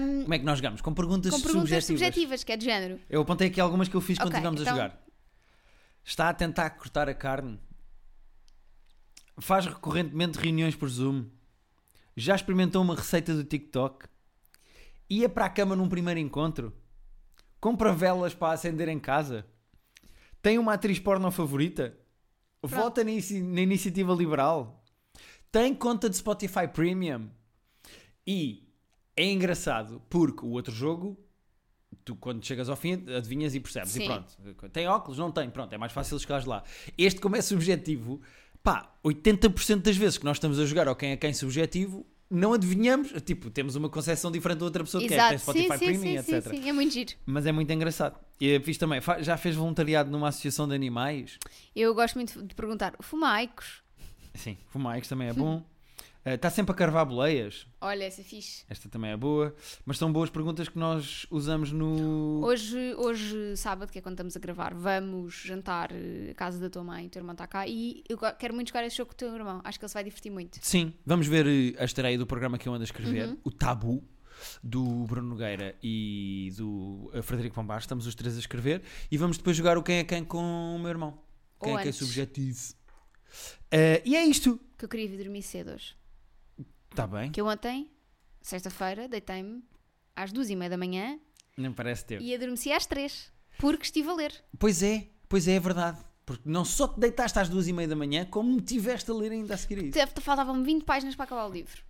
[0.00, 0.80] Um, Como é que nós jogamos?
[0.80, 2.00] Com perguntas, com perguntas subjetivas.
[2.00, 3.00] subjetivas, que é de género.
[3.10, 5.02] Eu apontei aqui algumas que eu fiz quando estivemos então- a jogar.
[6.04, 7.60] Está a tentar cortar a carne.
[9.38, 11.26] Faz recorrentemente reuniões por Zoom.
[12.16, 14.06] Já experimentou uma receita do TikTok.
[15.08, 16.72] Ia para a cama num primeiro encontro.
[17.60, 19.46] Compra velas para acender em casa.
[20.42, 21.96] Tem uma atriz porno favorita.
[22.62, 24.84] Vota na, na iniciativa liberal.
[25.50, 27.30] Tem conta de Spotify Premium.
[28.26, 28.68] E
[29.16, 31.18] é engraçado porque o outro jogo,
[32.04, 33.90] tu quando chegas ao fim, adivinhas e percebes.
[33.90, 34.04] Sim.
[34.04, 34.70] E pronto.
[34.70, 35.18] Tem óculos?
[35.18, 35.48] Não tem.
[35.50, 36.62] Pronto, é mais fácil chegares lá.
[36.96, 38.20] Este, como é subjetivo,
[38.62, 42.54] pá, 80% das vezes que nós estamos a jogar ao quem é quem subjetivo, não
[42.54, 43.12] adivinhamos.
[43.22, 46.22] Tipo, temos uma concepção diferente da outra pessoa que é, tem Exato, Spotify sim, Premium,
[46.22, 46.50] sim, etc.
[46.50, 47.12] sim, sim, é muito giro.
[47.26, 48.18] Mas é muito engraçado.
[48.40, 49.00] E fiz também.
[49.20, 51.38] Já fez voluntariado numa associação de animais?
[51.76, 53.82] Eu gosto muito de perguntar, fumaicos?
[54.34, 55.62] Sim, fumais também é bom.
[56.24, 57.66] Está sempre a carvar boleias.
[57.80, 58.64] Olha, essa é fixe.
[58.70, 59.52] Esta também é boa.
[59.84, 62.40] Mas são boas perguntas que nós usamos no.
[62.44, 66.70] Hoje, hoje, sábado, que é quando estamos a gravar, vamos jantar eh, à casa da
[66.70, 69.14] tua mãe, o teu irmão está cá, e eu quero muito jogar esse jogo com
[69.14, 69.60] o teu irmão.
[69.64, 70.58] Acho que ele se vai divertir muito.
[70.62, 73.38] Sim, vamos ver eh, a estreia do programa que eu ando a escrever, Uhum.
[73.42, 74.04] o Tabu,
[74.62, 77.80] do Bruno Nogueira e do eh, Frederico Pombar.
[77.80, 78.80] Estamos os três a escrever
[79.10, 81.18] e vamos depois jogar o Quem é Quem com o meu irmão.
[81.60, 81.98] Quem Ou é que é antes.
[81.98, 82.74] subjetivo.
[83.72, 84.60] Eh, e é isto.
[84.78, 85.94] Que eu queria vir dormir cedo hoje.
[86.92, 87.90] Está bem, Que eu ontem,
[88.42, 89.64] sexta-feira, deitei-me
[90.14, 91.18] às duas e meia da manhã
[91.56, 92.20] nem parece ter.
[92.20, 94.44] e adormeci às três, porque estive a ler.
[94.58, 96.04] Pois é, pois é, é verdade.
[96.24, 99.14] Porque não só te deitaste às duas e meia da manhã, como me tiveste a
[99.14, 99.98] ler ainda a seguir isso.
[100.20, 101.82] Faltavam-me 20 páginas para acabar o livro.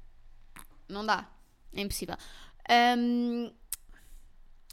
[0.89, 1.31] Não dá.
[1.73, 2.17] É impossível.
[2.69, 3.51] Ahm,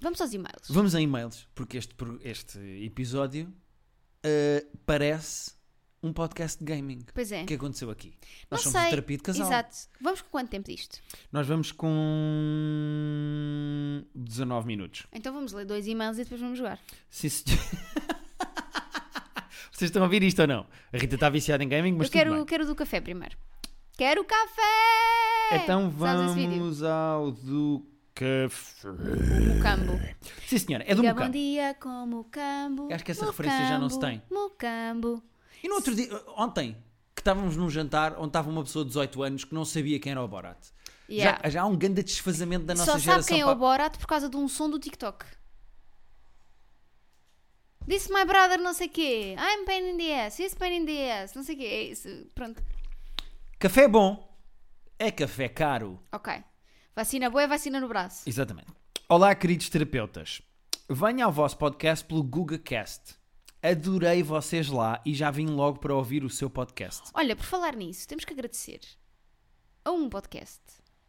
[0.02, 0.70] vamos aos e-mails.
[0.70, 3.54] Vamos a e-mails, porque este, este episódio
[4.24, 5.52] eh, parece
[6.02, 7.00] um podcast de gaming.
[7.14, 7.44] Pois é.
[7.44, 8.10] O que aconteceu aqui?
[8.50, 8.90] Não Nós somos sei.
[8.90, 9.48] terapia de casal.
[9.48, 9.76] Exato.
[10.02, 11.00] Vamos com quanto tempo disto?
[11.32, 11.90] Nós vamos com
[14.16, 15.06] 19 minutos.
[15.12, 16.80] Então vamos ler dois e-mails e depois vamos jogar.
[17.10, 17.60] Sim, senhor.
[19.72, 20.66] Vocês estão a ouvir isto ou não?
[20.92, 22.46] A Rita está viciada em gaming, mas eu quero, tudo bem.
[22.48, 23.38] quero do café primeiro.
[23.98, 24.62] Quero café!
[25.64, 26.60] Então Sabes esse vídeo?
[26.60, 28.90] vamos ao do café.
[29.56, 30.00] Mucambo.
[30.48, 31.32] Sim, senhora, é do Diga bom Mucambo.
[31.38, 32.94] dia com Mucambo.
[32.94, 34.22] Acho que essa referência já não se tem.
[34.30, 35.24] Mucambo.
[35.64, 36.78] E no outro dia, ontem,
[37.16, 40.12] que estávamos num jantar onde estava uma pessoa de 18 anos que não sabia quem
[40.12, 40.58] era o Borat.
[41.10, 41.40] Yeah.
[41.44, 43.28] Já, já há um grande desfazamento da nossa Só sabe geração.
[43.36, 45.26] quem é o Borat por causa de um som do TikTok.
[47.88, 49.36] Disse my brother não sei quê.
[49.36, 50.40] I'm pain in the ass.
[50.40, 51.34] He's pain in the ass.
[51.34, 51.64] Não sei quê.
[51.64, 52.08] É isso.
[52.36, 52.62] Pronto.
[53.58, 54.30] Café bom
[55.00, 56.00] é café caro.
[56.12, 56.44] Ok.
[56.96, 58.30] Vacina boa é vacina no braço.
[58.30, 58.68] Exatamente.
[59.08, 60.42] Olá, queridos terapeutas.
[60.90, 63.19] Venha ao vosso podcast pelo GugaCast.
[63.62, 67.10] Adorei vocês lá e já vim logo para ouvir o seu podcast.
[67.14, 68.80] Olha, por falar nisso, temos que agradecer
[69.84, 70.62] a um podcast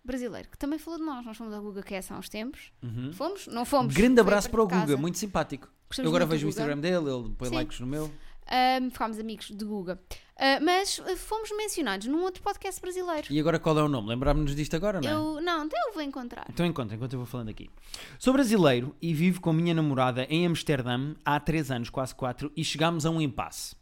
[0.04, 1.24] brasileiro que também falou de nós.
[1.24, 2.72] Nós fomos ao GugaCast há uns tempos.
[3.12, 3.46] Fomos?
[3.46, 3.94] Não fomos.
[3.94, 4.66] Grande abraço para o.
[4.66, 5.68] Guga, muito simpático.
[5.88, 6.60] Gostamos Eu agora vejo o Guga.
[6.62, 7.54] Instagram dele, ele põe Sim.
[7.54, 8.12] likes no meu.
[8.46, 10.00] Ahm, ficámos amigos de Guga.
[10.37, 13.26] Ah, mas ah, fomos mencionados num outro podcast brasileiro.
[13.31, 14.09] E agora qual é o nome?
[14.09, 15.12] Lembrámos-nos disto agora, não é?
[15.12, 16.46] Eu, não, então eu vou encontrar.
[16.48, 17.70] Então encontra, enquanto eu vou falando aqui.
[18.18, 22.50] Sou brasileiro e vivo com a minha namorada em Amsterdã há 3 anos, quase 4,
[22.57, 23.76] e chegámos a um impasse.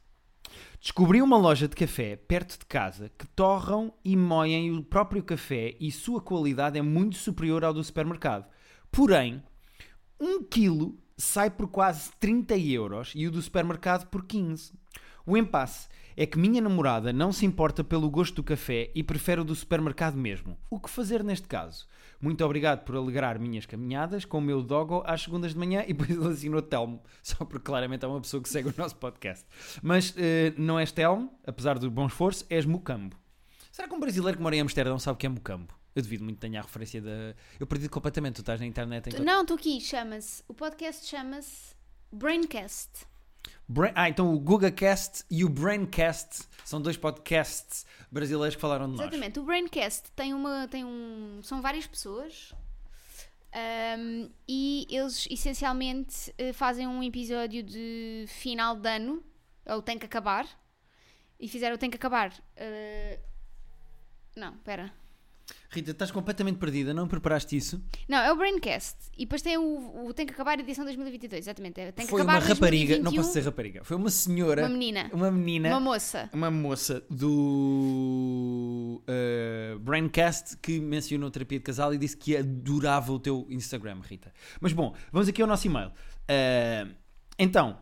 [0.80, 5.76] Descobri uma loja de café perto de casa que torram e moem o próprio café
[5.78, 8.46] e sua qualidade é muito superior ao do supermercado.
[8.90, 9.42] Porém,
[10.18, 14.72] um quilo sai por quase 30 euros e o do supermercado por 15.
[15.26, 19.40] O impasse é que minha namorada não se importa pelo gosto do café e prefere
[19.40, 20.56] o do supermercado mesmo.
[20.70, 21.86] O que fazer neste caso?
[22.20, 25.92] Muito obrigado por alegrar minhas caminhadas com o meu doggo às segundas de manhã e
[25.92, 29.44] depois ele assinou Telmo, só porque claramente é uma pessoa que segue o nosso podcast.
[29.82, 33.16] Mas eh, não és Telmo, apesar do bom esforço, és Mucambo.
[33.70, 35.77] Será que um brasileiro que mora em Amsterdão sabe o que é Mucambo?
[35.94, 37.34] Eu devido muito que tenha a referência da.
[37.58, 40.42] Eu perdi completamente, tu estás na internet em Não, estou aqui, chama-se.
[40.46, 41.74] O podcast chama-se
[42.12, 43.06] Braincast.
[43.66, 48.92] Brain- Ah, então o GugaCast e o Braincast são dois podcasts brasileiros que falaram de
[48.92, 49.00] nós.
[49.00, 49.38] Exatamente.
[49.40, 50.68] O Braincast tem uma.
[50.68, 52.52] Tem um, são várias pessoas.
[53.52, 59.22] ahm, e eles essencialmente eh, fazem um episódio de final de ano,
[59.66, 60.46] ou tem que acabar,
[61.40, 62.32] e fizeram o tem que acabar.
[62.56, 63.18] eh,
[64.36, 64.92] não, espera.
[65.70, 67.82] Rita, estás completamente perdida, não preparaste isso?
[68.08, 68.96] Não, é o Braincast.
[69.16, 71.74] E depois tem o, o Tem que acabar a edição 2022, exatamente.
[71.92, 74.68] Tem que Foi acabar uma rapariga, não 2021, posso dizer rapariga, foi uma senhora, Uma
[74.70, 75.10] menina.
[75.12, 76.30] uma menina, Uma moça.
[76.32, 83.18] uma moça do uh, Braincast que mencionou terapia de casal e disse que adorava o
[83.18, 84.32] teu Instagram, Rita.
[84.60, 85.88] Mas bom, vamos aqui ao nosso e-mail.
[85.88, 86.94] Uh,
[87.38, 87.78] então,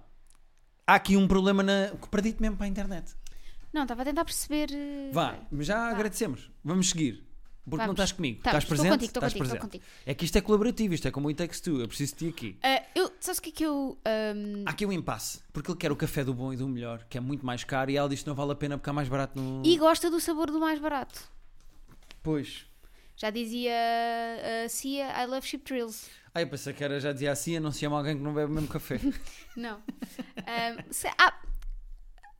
[0.87, 1.93] há aqui um problema na.
[2.11, 3.15] perdi-te mesmo para a internet.
[3.73, 4.71] Não, estava a tentar perceber.
[4.73, 6.51] eh, Vá, mas já agradecemos.
[6.65, 7.26] Vamos seguir.
[7.69, 8.01] Porque não Vamos.
[8.01, 8.37] estás comigo.
[8.39, 8.63] Estamos.
[8.63, 8.93] estás Estou presente?
[8.93, 9.83] contigo, estou estás contigo, estou presente.
[9.83, 10.03] contigo.
[10.07, 11.81] É que isto é colaborativo, isto é como o It Takes Two.
[11.81, 12.59] Eu preciso de ti aqui.
[12.63, 13.99] Ah, eu, sabes o que é que eu.
[14.05, 17.05] ahm, Há aqui um impasse, porque ele quer o café do bom e do melhor,
[17.11, 18.93] que é muito mais caro, e ela diz que não vale a pena porque é
[18.93, 19.63] mais barato no.
[19.67, 21.29] E gosta do sabor do mais barato.
[22.23, 22.67] Pois.
[23.17, 23.73] Já dizia
[24.65, 26.09] a Cia, I love chip drills.
[26.35, 28.53] Ah, eu pensei que era, já dizia assim, não se chama alguém que não bebe
[28.53, 29.01] o mesmo café.
[29.57, 29.83] Não.
[30.47, 31.33] Ahm, se- há,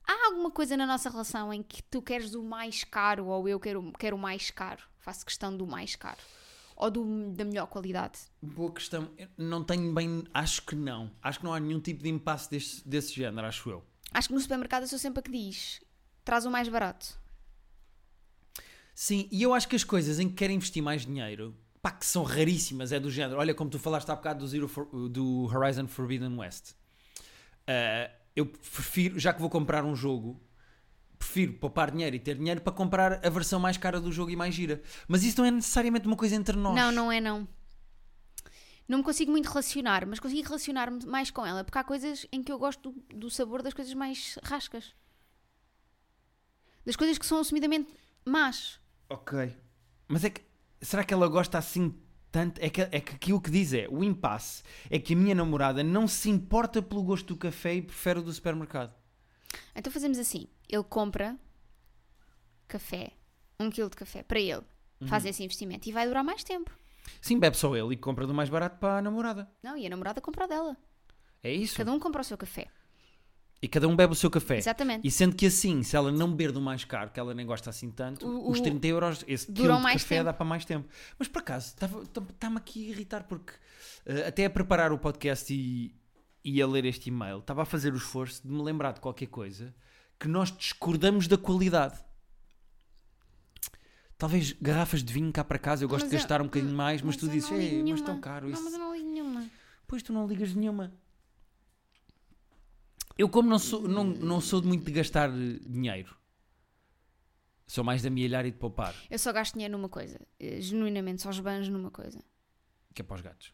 [0.07, 3.59] há alguma coisa na nossa relação em que tu queres o mais caro ou eu
[3.59, 4.83] quero, quero o mais caro?
[5.07, 6.19] Faço questão do mais caro.
[6.75, 8.19] Ou do, da melhor qualidade?
[8.41, 9.09] Boa questão.
[9.17, 10.25] Eu não tenho bem.
[10.33, 11.09] Acho que não.
[11.23, 13.85] Acho que não há nenhum tipo de impasse desse, desse género, acho eu.
[14.11, 15.79] Acho que no supermercado eu sou sempre a que diz:
[16.25, 17.17] traz o mais barato.
[18.93, 22.05] Sim, e eu acho que as coisas em que querem investir mais dinheiro, pá, que
[22.05, 23.39] são raríssimas, é do género.
[23.39, 26.73] Olha, como tu falaste há bocado do, Zero For- do Horizon Forbidden West.
[27.65, 30.37] Ah, eu prefiro, já que vou comprar um jogo,
[31.37, 34.35] prefiro poupar dinheiro e ter dinheiro para comprar a versão mais cara do jogo e
[34.35, 34.81] mais gira.
[35.07, 36.75] Mas isso não é necessariamente uma coisa entre nós.
[36.75, 37.47] Não, não é não.
[38.87, 42.41] Não me consigo muito relacionar, mas consigo relacionar-me mais com ela, porque há coisas em
[42.41, 44.95] que eu gosto do, do sabor das coisas mais rascas.
[46.85, 47.93] Das coisas que são assumidamente
[48.25, 48.79] más.
[49.09, 49.55] Ok.
[50.07, 50.41] Mas é que.
[50.81, 51.93] Será que ela gosta assim
[52.31, 52.59] tanto?
[52.59, 55.83] É que, é que aquilo que diz é: o impasse é que a minha namorada
[55.83, 58.95] não se importa pelo gosto do café e prefere o do supermercado.
[59.75, 61.37] Então fazemos assim: ele compra
[62.67, 63.11] café,
[63.59, 64.63] um quilo de café para ele,
[65.07, 66.71] faz esse investimento e vai durar mais tempo.
[67.21, 69.49] Sim, bebe só ele e compra do mais barato para a namorada.
[69.63, 70.77] Não, e a namorada compra o dela.
[71.41, 71.77] É isso.
[71.77, 72.67] Cada um compra o seu café.
[73.61, 74.57] E cada um bebe o seu café.
[74.57, 75.07] Exatamente.
[75.07, 77.69] E sendo que assim, se ela não beber do mais caro, que ela nem gosta
[77.71, 80.25] assim tanto, O- os o- 30 euros, esse quilo de café tempo.
[80.25, 80.87] dá para mais tempo.
[81.17, 83.53] Mas por acaso, está-me aqui a irritar porque
[84.05, 85.91] eh, até a preparar o podcast e,
[86.49, 89.27] e a ler este e-mail, estava a fazer o esforço de me lembrar de qualquer
[89.27, 89.75] coisa
[90.17, 91.99] que nós discordamos da qualidade.
[94.17, 96.73] Talvez garrafas de vinho cá para casa, eu gosto Mas de eu- gastar um bocadinho
[96.73, 98.63] mais, mas, mas tu eu dizes, não Ei, mas nenhuma." tão caro Não, isso.
[98.63, 99.49] mas eu não ligo nenhuma.
[99.85, 100.91] Pois tu não ligas nenhuma.
[103.17, 106.15] Eu, como não sou, não, não sou de muito de gastar eh, dinheiro,
[107.67, 110.19] sou mais de amealhar e de poupar, Eu só gasto dinheiro numa coisa.
[110.39, 112.19] eh, Genuinamente, só esbanjo numa coisa.
[112.93, 113.53] que é para os gatos.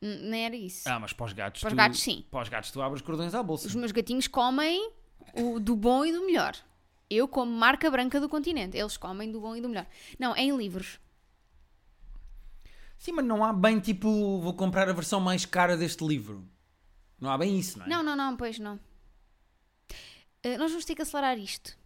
[0.00, 0.88] Nem era isso.
[0.88, 1.60] Ah, mas para os gatos.
[1.60, 2.24] Para os tu, gatos, sim.
[2.30, 3.66] Para os gatos, tu abres cordões à bolsa.
[3.66, 4.92] Os meus gatinhos comem
[5.34, 6.56] o do bom e do melhor.
[7.10, 8.76] Eu como marca branca do continente.
[8.76, 9.86] Eles comem do bom e do melhor.
[10.18, 11.00] Não, é em livros.
[12.98, 16.48] Sim, mas não há bem tipo, vou comprar a versão mais cara deste livro.
[17.20, 17.88] Não há bem isso, não é?
[17.88, 18.78] Não, não, não, pois não.
[20.42, 21.76] Eh, nós vamos ter que acelerar isto.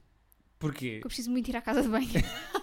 [0.59, 0.99] Porquê?
[1.01, 2.09] porque Eu preciso muito ir à casa de banho.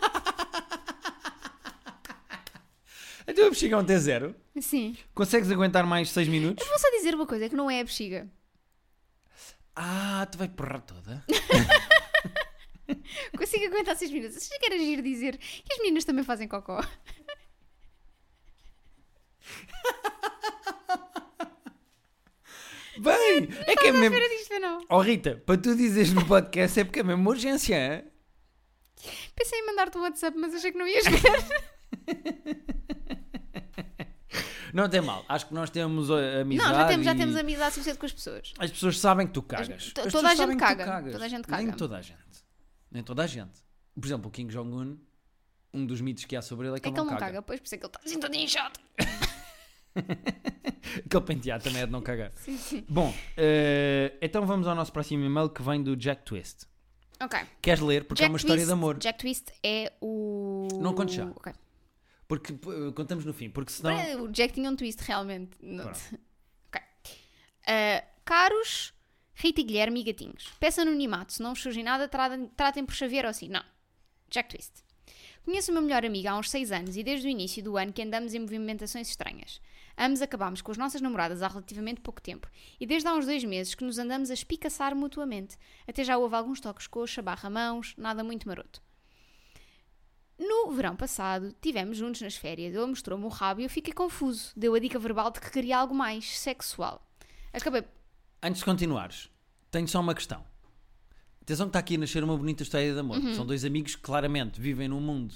[3.29, 4.33] Então a bexiga é um T0.
[4.59, 4.97] Sim.
[5.13, 6.67] Consegues aguentar mais 6 minutos?
[6.67, 8.27] Vou só dizer uma coisa, é que não é a bexiga.
[9.75, 11.23] Ah, tu vai porrar toda.
[13.37, 14.37] Consigo aguentar 6 minutos.
[14.37, 16.81] Achas que era giro dizer que as meninas também fazem cocó?
[22.97, 24.17] Bem, é que é mesmo.
[24.17, 24.83] Disto, não.
[24.89, 28.05] Oh Rita, para tu dizeres no podcast é porque é mesmo urgência, é?
[29.35, 31.19] Pensei em mandar-te o WhatsApp, mas achei que não ias ver.
[34.73, 35.23] Não tem mal.
[35.27, 36.69] Acho que nós temos uh, amizade.
[36.71, 38.53] Não, já temos, já e temos amizade suficiente com as pessoas.
[38.59, 39.67] As pessoas sabem que tu cagas.
[39.67, 40.85] to- As toda pessoas a gente sabem que tu caga.
[40.85, 41.11] cagas.
[41.13, 41.77] Toda a gente Nem caga.
[41.77, 42.19] toda a gente.
[42.91, 43.59] Nem toda a gente.
[43.95, 44.97] Por exemplo, o Kim Jong-un,
[45.73, 47.59] um dos mitos que há sobre ele é que, É que ele não caga, pois,
[47.59, 48.79] por isso é que ele está assim todo inchado.
[51.05, 52.31] Aquele penteado também é de não cagar.
[52.35, 52.85] Sim, sim.
[52.87, 56.65] Bom, eh, então vamos ao nosso próximo e-mail que vem do Jack Twist.
[57.21, 57.37] Ok.
[57.61, 58.05] Queres ler?
[58.05, 58.97] Porque é uma história Twist, de amor.
[58.97, 60.67] Jack Twist é o.
[60.79, 61.25] Não contes já.
[61.25, 61.51] Ok.
[62.29, 63.49] Porque eh, contamos no fim.
[63.49, 64.23] Porque senão.
[64.23, 65.57] O Jack tinha um twist, realmente.
[66.71, 66.81] Ok.
[67.63, 68.93] Uh, caros
[69.33, 72.93] Rita e Guilherme e gatinhos, peço anonimato, se não vos surgir nada, tratem, tratem por
[72.93, 73.47] Xavier ou assim.
[73.47, 73.63] Não.
[74.29, 74.83] Jack Twist.
[75.45, 78.01] Conheço meu melhor amigo há uns 6 anos e desde o início do ano que
[78.01, 79.61] andamos em movimentações estranhas.
[79.97, 82.47] Ambos acabámos com as nossas namoradas há relativamente pouco tempo
[82.79, 85.57] e desde há uns dois meses que nos andamos a espicaçar mutuamente.
[85.87, 88.81] Até já houve alguns toques coxa, barra mãos, nada muito maroto.
[90.39, 92.73] No verão passado, tivemos juntos nas férias.
[92.73, 94.51] Ele mostrou-me o rabo e eu fiquei confuso.
[94.55, 97.05] Deu a dica verbal de que queria algo mais sexual.
[97.51, 97.83] Acabei.
[98.41, 99.29] Antes de continuares,
[99.69, 100.43] tenho só uma questão.
[101.41, 103.17] Atenção que está aqui a nascer uma bonita história de amor.
[103.17, 103.35] Uhum.
[103.35, 105.35] São dois amigos que claramente vivem num mundo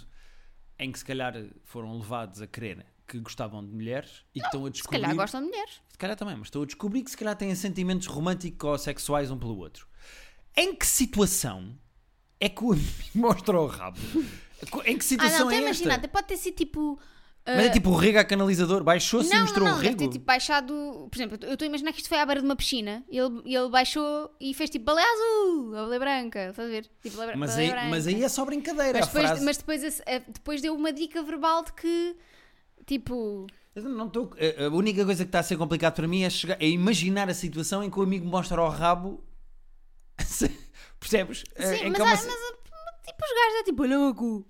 [0.80, 4.64] em que se calhar foram levados a crer que gostavam de mulheres e que estão
[4.66, 5.02] a Se descobrir.
[5.02, 5.82] calhar gostam de mulheres.
[5.90, 9.30] Se calhar também, mas estou a descobrir que se calhar têm sentimentos românticos ou sexuais
[9.30, 9.88] um pelo outro.
[10.56, 11.78] Em que situação
[12.40, 14.00] é que o amigo mostra o rabo?
[14.86, 15.96] Em que Ah, situação não, estou a é imaginar.
[15.96, 16.08] esta?
[16.08, 16.94] Pode ter sido tipo.
[16.94, 17.00] uh,
[17.46, 19.90] Mas é tipo o rego a canalizador, baixou-se e não, mostrou não, o não, deve
[19.96, 20.00] rego.
[20.00, 21.08] ter tipo baixado.
[21.12, 23.04] Por exemplo, eu estou a imaginar que isto foi à beira de uma piscina.
[23.10, 26.50] e Ele, ele baixou e fez tipo baleia azul, ou baleia branca.
[26.50, 26.90] Estás a ver?
[27.02, 27.88] Tipo, baleia, Mas, aí, branca.
[27.90, 28.94] mas aí é só brincadeira.
[29.00, 29.46] Mas a depois, frase...
[29.46, 32.16] mas depois, eh, depois deu uma dica verbal de que.
[32.86, 33.48] Tipo.
[33.76, 36.30] Eu Não estou- a a única coisa que está a ser complicado para mim é,
[36.30, 39.24] chegar, é imaginar a situação em que o amigo mostra ao rabo.
[41.00, 41.40] Percebes?
[41.40, 44.14] Sim, mas, é uma há- ce- mas, ah, tipo os gajos é tipo, olha o
[44.16, 44.46] cu,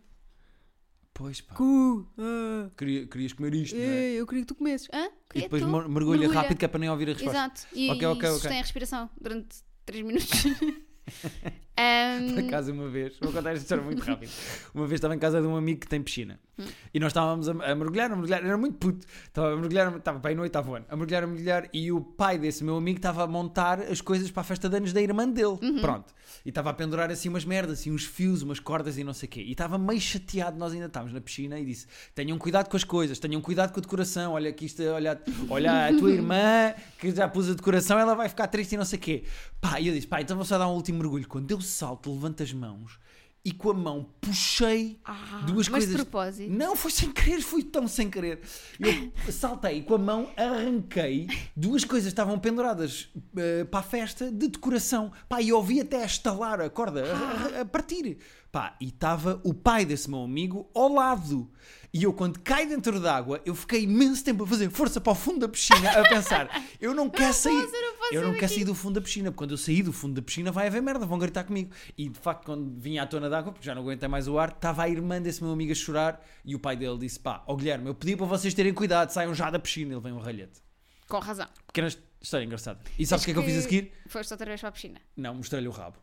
[1.13, 3.85] Pois pá, cu, ah, queria- querias comer isto, não é?
[3.85, 4.87] ei, eu queria que tu comesses.
[4.91, 5.05] Hã?
[5.05, 5.67] E Queria depois tu?
[5.69, 6.41] mer- mergulha, Mergulha.
[6.41, 7.37] rápido que é para nem ouvir a resposta.
[7.37, 7.61] Exato.
[7.73, 8.39] E, Ok, ok, e ok.
[8.39, 10.29] sustém a respiração durante 3 minutos.
[11.77, 14.31] Ahm, Por acaso, uma vez, vou contar esta história muito rápido.
[14.73, 16.65] Uma vez estava em casa de um amigo que tem piscina Hum.
[16.93, 19.07] e nós estávamos a, a mergulhar, a mergulhar, era muito puto.
[19.25, 22.37] Estava a mergulhar, estava bem no oitavo ano, a mergulhar, a mergulhar e o pai
[22.37, 25.27] desse meu amigo estava a montar as coisas para a festa de anos da irmã
[25.27, 25.57] dele.
[25.61, 25.81] Uhum.
[25.81, 26.13] Pronto.
[26.45, 29.27] E estava a pendurar assim umas merdas, assim uns fios, umas cordas e não sei
[29.27, 29.41] o quê.
[29.41, 32.83] E estava meio chateado, nós ainda estávamos na piscina e disse: tenham cuidado com as
[32.83, 34.33] coisas, tenham cuidado com a decoração.
[34.33, 38.29] Olha aqui isto, olha, olha a tua irmã que já pôs a decoração, ela vai
[38.29, 39.23] ficar triste e não sei o quê.
[39.59, 41.27] Pá, e eu disse: pá, então vou só dar um último mergulho.
[41.27, 42.99] Quando eu salto, levanto as mãos
[43.45, 45.89] e com a mão puxei ah, duas mas coisas.
[45.89, 46.49] de propósito.
[46.51, 48.39] Não, foi sem querer, foi tão sem querer.
[48.79, 53.83] Eu saltei e com a mão arranquei duas coisas que estavam penduradas eh, para a
[53.83, 55.11] festa de decoração.
[55.27, 58.17] Pá, e eu ouvi até estalar a corda, a, a- a partir.
[58.53, 61.51] Pá, e estava o pai desse meu amigo ao lado.
[61.91, 65.15] E eu, quando caí dentro d'água, eu fiquei imenso tempo a fazer força para o
[65.15, 67.67] fundo da piscina, a pensar: eu não quero sair.
[68.11, 70.13] eu não eu quero sair do fundo da piscina, porque quando eu sair do fundo
[70.13, 71.71] da piscina vai haver merda, vão gritar comigo.
[71.97, 74.49] E de facto, quando vinha à tona d'água, porque já não aguentei mais o ar,
[74.49, 77.55] estava a irmã desse meu amigo a chorar e o pai dele disse: pá, ó
[77.55, 79.95] Guilherme, eu pedi para vocês terem cuidado, saiam já da piscina.
[79.95, 80.61] Ele vem um ralhete.
[81.09, 81.47] Com razão.
[81.65, 81.87] Pequena
[82.21, 82.79] história engraçada.
[82.99, 83.91] E sabes o que é que eu fiz a seguir?
[84.07, 85.01] Foste outra vez para a piscina.
[85.17, 85.97] Não, mostrei-lhe o rabo.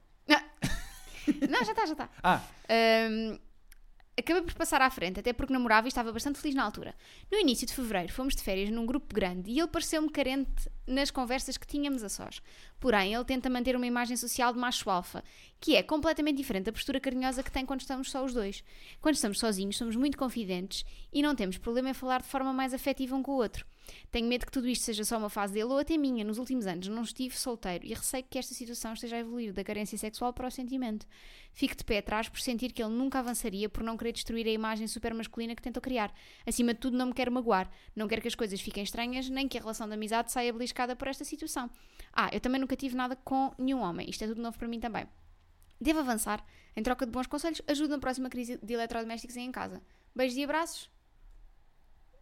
[1.48, 2.08] Não, já está, já está.
[2.22, 3.38] Ah, Ahm,
[4.16, 6.94] acabei por passar à frente, até porque namorava e estava bastante feliz na altura.
[7.30, 11.10] No início de fevereiro fomos de férias num grupo grande e ele pareceu-me carente nas
[11.10, 12.40] conversas que tínhamos a sós.
[12.78, 15.24] Porém, ele tenta manter uma imagem social de macho alfa,
[15.60, 18.62] que é completamente diferente da postura carinhosa que tem quando estamos só os dois.
[19.00, 22.72] Quando estamos sozinhos, somos muito confidentes e não temos problema em falar de forma mais
[22.74, 23.64] afetiva um com o outro.
[24.10, 26.24] Tenho medo que tudo isto seja só uma fase dele ou até minha.
[26.24, 29.62] Nos últimos anos não estive solteiro e receio que esta situação esteja a evoluir da
[29.62, 31.06] carência sexual para o sentimento.
[31.52, 34.50] Fico de pé atrás por sentir que ele nunca avançaria por não querer destruir a
[34.50, 36.12] imagem super masculina que tentou criar.
[36.46, 37.70] Acima de tudo, não me quero magoar.
[37.94, 40.94] Não quero que as coisas fiquem estranhas, nem que a relação de amizade saia beliscada
[40.94, 41.70] por esta situação.
[42.12, 44.08] Ah, eu também nunca tive nada com nenhum homem.
[44.08, 45.06] Isto é tudo novo para mim também.
[45.80, 46.44] Devo avançar.
[46.76, 49.82] Em troca de bons conselhos, ajudo na próxima crise de eletrodomésticos aí em casa.
[50.14, 50.99] Beijos e abraços.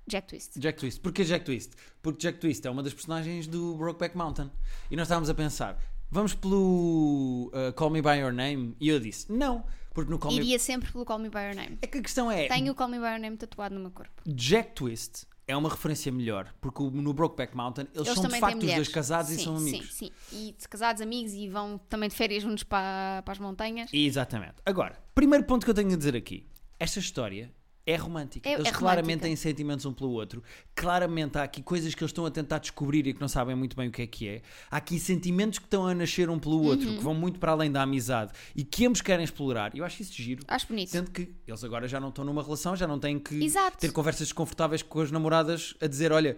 [0.09, 0.59] Jack Twist.
[0.59, 1.01] Jack Twist.
[1.01, 1.73] Porquê Jack Twist?
[2.03, 4.51] Porque Jack Twist é uma das personagens do Brokeback Mountain.
[4.91, 5.79] E nós estávamos a pensar,
[6.11, 8.75] vamos pelo uh, Call Me By Your Name?
[8.81, 9.65] E eu disse, não.
[9.93, 10.39] Porque no Call Me...
[10.39, 11.79] Iria sempre pelo Call Me By Your Name.
[11.83, 13.91] É que a questão é, Tenho o Call Me By Your Name tatuado no meu
[13.91, 14.23] corpo.
[14.27, 16.55] Jack Twist é uma referência melhor.
[16.61, 19.57] Porque no Brokeback Mountain, eles, Eles são de facto os dois casados sim, e são
[19.57, 19.93] amigos.
[19.95, 20.49] Sim, sim.
[20.51, 23.91] E casados, amigos e vão também de férias juntos para, para as montanhas.
[23.93, 24.57] Exatamente.
[24.65, 26.47] Agora, primeiro ponto que eu tenho a dizer aqui.
[26.79, 27.51] Esta história
[27.91, 28.49] é romântica.
[28.49, 30.43] É- eles é claramente têm sentimentos um pelo outro.
[30.75, 33.75] Claramente há aqui coisas que eles estão a tentar descobrir e que não sabem muito
[33.75, 34.43] bem o que é que é.
[34.71, 36.97] Há aqui sentimentos que estão a nascer um pelo outro, Uhum.
[36.99, 39.75] que vão muito para além da amizade e que ambos querem explorar.
[39.75, 40.45] Eu acho isso giro.
[40.47, 40.91] Acho bonito.
[40.91, 43.79] Sendo que eles agora já não estão numa relação, já não têm que Exato.
[43.79, 46.37] ter conversas desconfortáveis com as namoradas a dizer: Olha,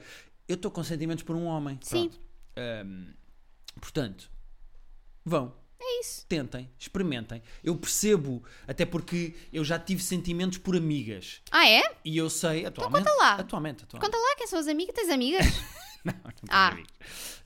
[0.48, 1.78] eu estou com sentimentos por um homem.
[1.82, 2.08] Sim.
[2.10, 2.20] Pronto.
[2.56, 3.06] Ahm,
[3.80, 4.30] portanto,
[5.24, 5.54] vão.
[5.82, 6.26] É isso.
[6.28, 7.42] Tentem, experimentem.
[7.64, 11.40] Eu percebo, até porque eu já tive sentimentos por amigas.
[11.50, 11.82] Ah, é?
[12.04, 13.04] E eu sei, atualmente.
[13.06, 13.34] conta lá.
[13.36, 14.06] Atualmente, atualmente.
[14.12, 14.94] Conta lá quem são as amigas.
[14.94, 15.46] Tens amigas?
[16.02, 16.68] Não, não tenho Ah.
[16.68, 16.90] amigos.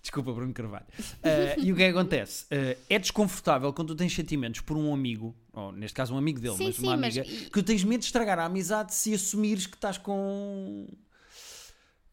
[0.00, 0.86] Desculpa, Bruno Carvalho.
[1.24, 2.46] Ah, e o que é que acontece?
[2.52, 6.38] Ah, é desconfortável quando tu tens sentimentos por um amigo, ou neste caso um amigo
[6.38, 8.44] dele, Sim, mas sim, uma mas amiga, e- que tu tens medo de estragar a
[8.44, 10.86] amizade se assumires que estás com.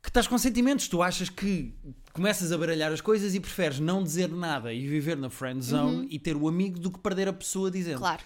[0.01, 0.87] que estás com sentimentos.
[0.87, 1.75] Tu achas que
[2.13, 6.07] começas a baralhar as coisas e preferes não dizer nada e viver na friend zone
[6.09, 7.95] e ter o amigo do que perder a pessoa dizendo.
[7.95, 8.01] Uhum.
[8.01, 8.23] Claro.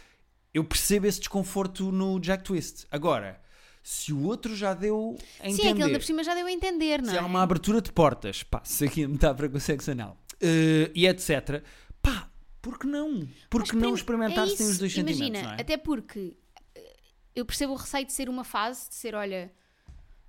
[0.54, 2.88] Eu percebo esse desconforto no Jack Twist.
[2.90, 3.42] Agora,
[3.84, 5.70] se o outro já deu a Sim, entender.
[5.70, 7.20] aquele da por cima já deu a entender, não Se é?
[7.20, 11.06] há uma abertura de portas, pá, se aqui a metáfora com sexo anal eh, e
[11.06, 11.62] etc,
[12.02, 12.30] pá,
[12.62, 13.28] por que não?
[13.50, 15.62] Por que Mas não experimentar é se tem os dois sentimentos, Imagina, é?
[15.62, 16.36] até porque
[16.74, 16.96] eh,
[17.36, 19.52] eu percebo o receio de ser uma fase, de ser, olha,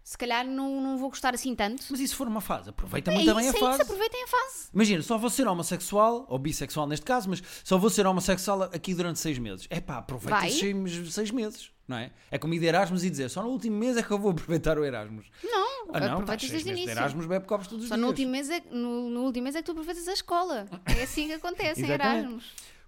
[0.07, 1.85] se calhar não, não vou gostar assim tanto.
[1.91, 2.71] Mas e se for uma fase?
[2.71, 3.83] Aproveita é muito isso, bem a é isso, fase.
[3.83, 4.69] aproveitem a fase.
[4.73, 8.95] Imagina, só vou ser homossexual, ou bissexual neste caso, mas só vou ser homossexual aqui
[8.95, 9.67] durante seis meses.
[9.69, 12.13] É pá, aproveita seis, seis meses, não é?
[12.31, 14.31] É como ir de Erasmus e dizer, só no último mês é que eu vou
[14.33, 15.27] aproveitar o Erasmus.
[15.43, 16.97] Não, Ah não, aproveitas desde o de início.
[16.97, 18.03] Erasmus bebe copos todos os Só dias.
[18.03, 20.67] no último, mês é, no, no último mês é que tu aproveitas a escola.
[20.87, 21.91] É assim que acontece em.
[21.91, 22.45] Erasmus.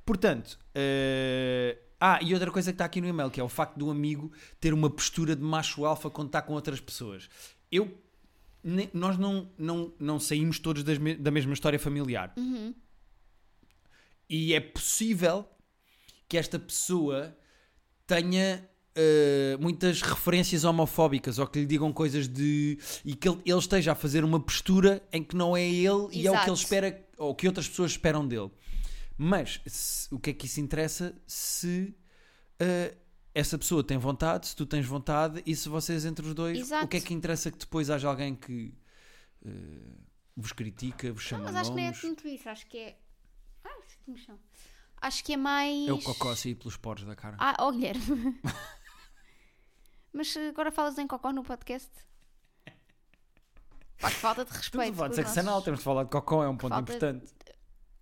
[0.07, 3.77] Portanto, eh, ah, e outra coisa que está aqui no e-mail, que é o facto
[3.77, 7.29] do amigo ter uma postura de macho alfa quando está com outras pessoas.
[7.73, 7.93] Eu,
[8.63, 12.33] ne- nós não, não, não saímos todos me- da mesma história familiar.
[14.29, 15.47] E é possível
[16.29, 17.37] que esta pessoa
[18.07, 22.79] tenha eh, muitas referências homofóbicas ou que lhe digam coisas de.
[23.05, 25.89] e que ele, ele esteja a fazer uma postura em que não é ele e
[25.89, 26.51] é o que Exato.
[26.51, 28.51] ele espera ou que outras pessoas esperam dele.
[29.21, 31.93] Mas se- o que é que isso interessa se
[32.61, 32.97] eh,
[33.35, 36.57] essa pessoa tem vontade, se tu tens vontade e se vocês entre os dois.
[36.59, 36.85] Exato.
[36.85, 38.73] O que é que interessa que depois haja alguém que
[39.45, 39.51] eh,
[40.37, 42.01] vos critica, vos chama Não, mas acho que não é nomes?
[42.01, 42.49] tanto isso.
[42.49, 42.99] Acho que é.
[43.65, 43.77] Ah,
[44.07, 44.39] no chão.
[45.01, 45.89] Acho que é mais.
[45.89, 47.37] É o cocó a sair pelos poros da cara.
[47.41, 48.41] Ah, oh, Guilherme.
[50.13, 51.91] Mas agora falas em cocó no podcast?
[54.01, 54.97] Pá, que falta de Estamos a respeito.
[54.97, 56.71] falar de com os sexo anal, nossos- temos de falar de cocó, é um ponto
[56.71, 57.33] Falta- importante.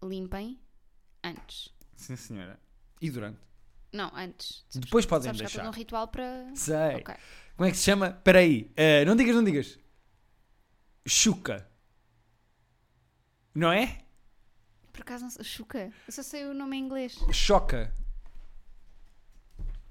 [0.03, 0.61] Limpem
[1.27, 1.75] antes.
[1.95, 2.59] Sim, senhora.
[3.01, 3.39] E durante?
[3.93, 4.65] Não, antes.
[4.75, 5.69] Depois podem Sabes que há todo deixar.
[5.69, 6.51] um ritual para.
[6.55, 6.97] Sei.
[6.97, 7.15] Ok.
[7.57, 8.09] Como é que se chama?
[8.09, 8.71] Espera aí.
[8.77, 9.79] Eh, não digas, não digas.
[11.07, 11.67] Chuca.
[13.55, 13.99] Não é?
[14.93, 15.45] Por acaso não sei.
[15.45, 15.93] Chuca.
[16.07, 17.17] Eu só sei o nome em inglês.
[17.33, 17.93] Choca.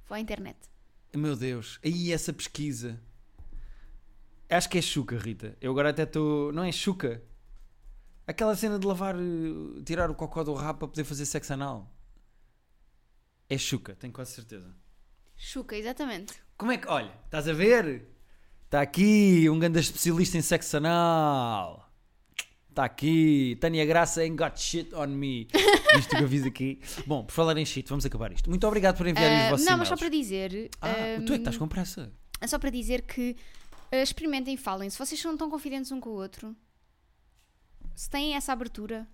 [0.08, 0.58] Vou à internet.
[1.16, 1.80] Meu Deus.
[1.84, 3.02] Aí essa pesquisa.
[4.50, 5.58] Acho que é chuca, Rita.
[5.60, 6.52] Eu agora até estou.
[6.52, 7.24] Não é chuca?
[8.28, 9.16] Aquela cena de lavar.
[9.16, 11.92] eh, tirar o cocó do rabo para poder fazer sexo anal.
[13.50, 14.74] É chuca, tenho quase certeza.
[15.36, 16.34] Chuca, exatamente.
[16.58, 16.88] Como é que.
[16.88, 18.08] Olha, estás a ver?
[18.66, 21.88] Está aqui um grande especialista em sexo anal.
[22.70, 23.58] Está aqui.
[23.62, 25.48] Tânia Graça ain't got shit on me.
[25.98, 26.82] Isto que eu fiz aqui.
[27.06, 28.50] Bom, por falar em shit, vamos acabar isto.
[28.50, 30.70] Muito obrigado por enviarem os Ah, vossos não, mas só para dizer.
[30.82, 32.12] Ah, ah, tu é que estás com pressa.
[32.42, 33.38] É só para dizer que
[33.94, 34.90] ah, experimentem e falem.
[34.90, 36.54] Se vocês são tão confidentes um com o outro,
[37.96, 39.08] se têm essa abertura,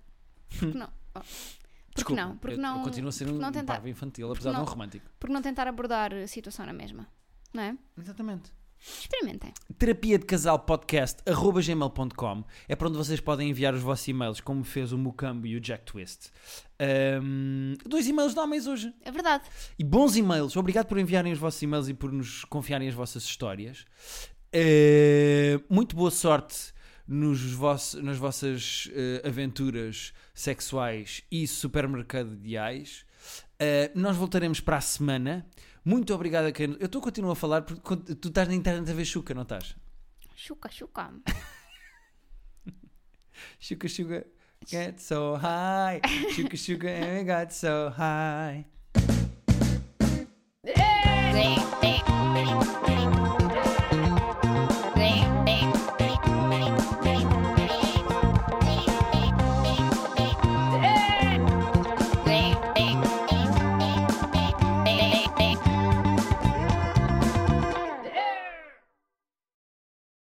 [0.59, 0.89] por que não?
[1.15, 2.37] Oh, por que Desculpa, não?
[2.37, 4.63] Porque não, Eu continuo a ser porque um, não um tentar, infantil, apesar de não-
[4.63, 5.05] um romântico.
[5.19, 7.07] porque não tentar abordar a situação na mesma?
[7.53, 7.77] Não é?
[7.97, 8.51] Exatamente.
[8.83, 9.53] Experimentem.
[9.77, 14.41] Terapia de Casal Podcast arroba gmail.com é para onde vocês podem enviar os vossos e-mails,
[14.41, 16.31] como fez o Mucambo e o Jack Twist.
[16.79, 18.91] Ahm, dois e-mails de homens hoje.
[19.03, 19.43] É verdade.
[19.77, 20.55] E bons e-mails.
[20.55, 23.85] Obrigado por enviarem os vossos e-mails e por nos confiarem as vossas histórias.
[24.51, 26.73] Eh, muito boa sorte
[27.07, 33.05] nos vos, nas vossas uh, aventuras sexuais e supermercadiais.
[33.61, 35.45] Uh, nós voltaremos para a semana.
[35.83, 36.75] Muito obrigado a quem.
[36.79, 39.43] Eu estou a continuar a falar porque tu estás na internet a ver Chuca, não
[39.43, 39.75] estás?
[40.35, 41.11] Chuca, Chuca.
[43.59, 44.25] chuca, Chuca,
[44.67, 46.01] get so high.
[46.35, 48.65] Chuca, Chuca, and we got so high.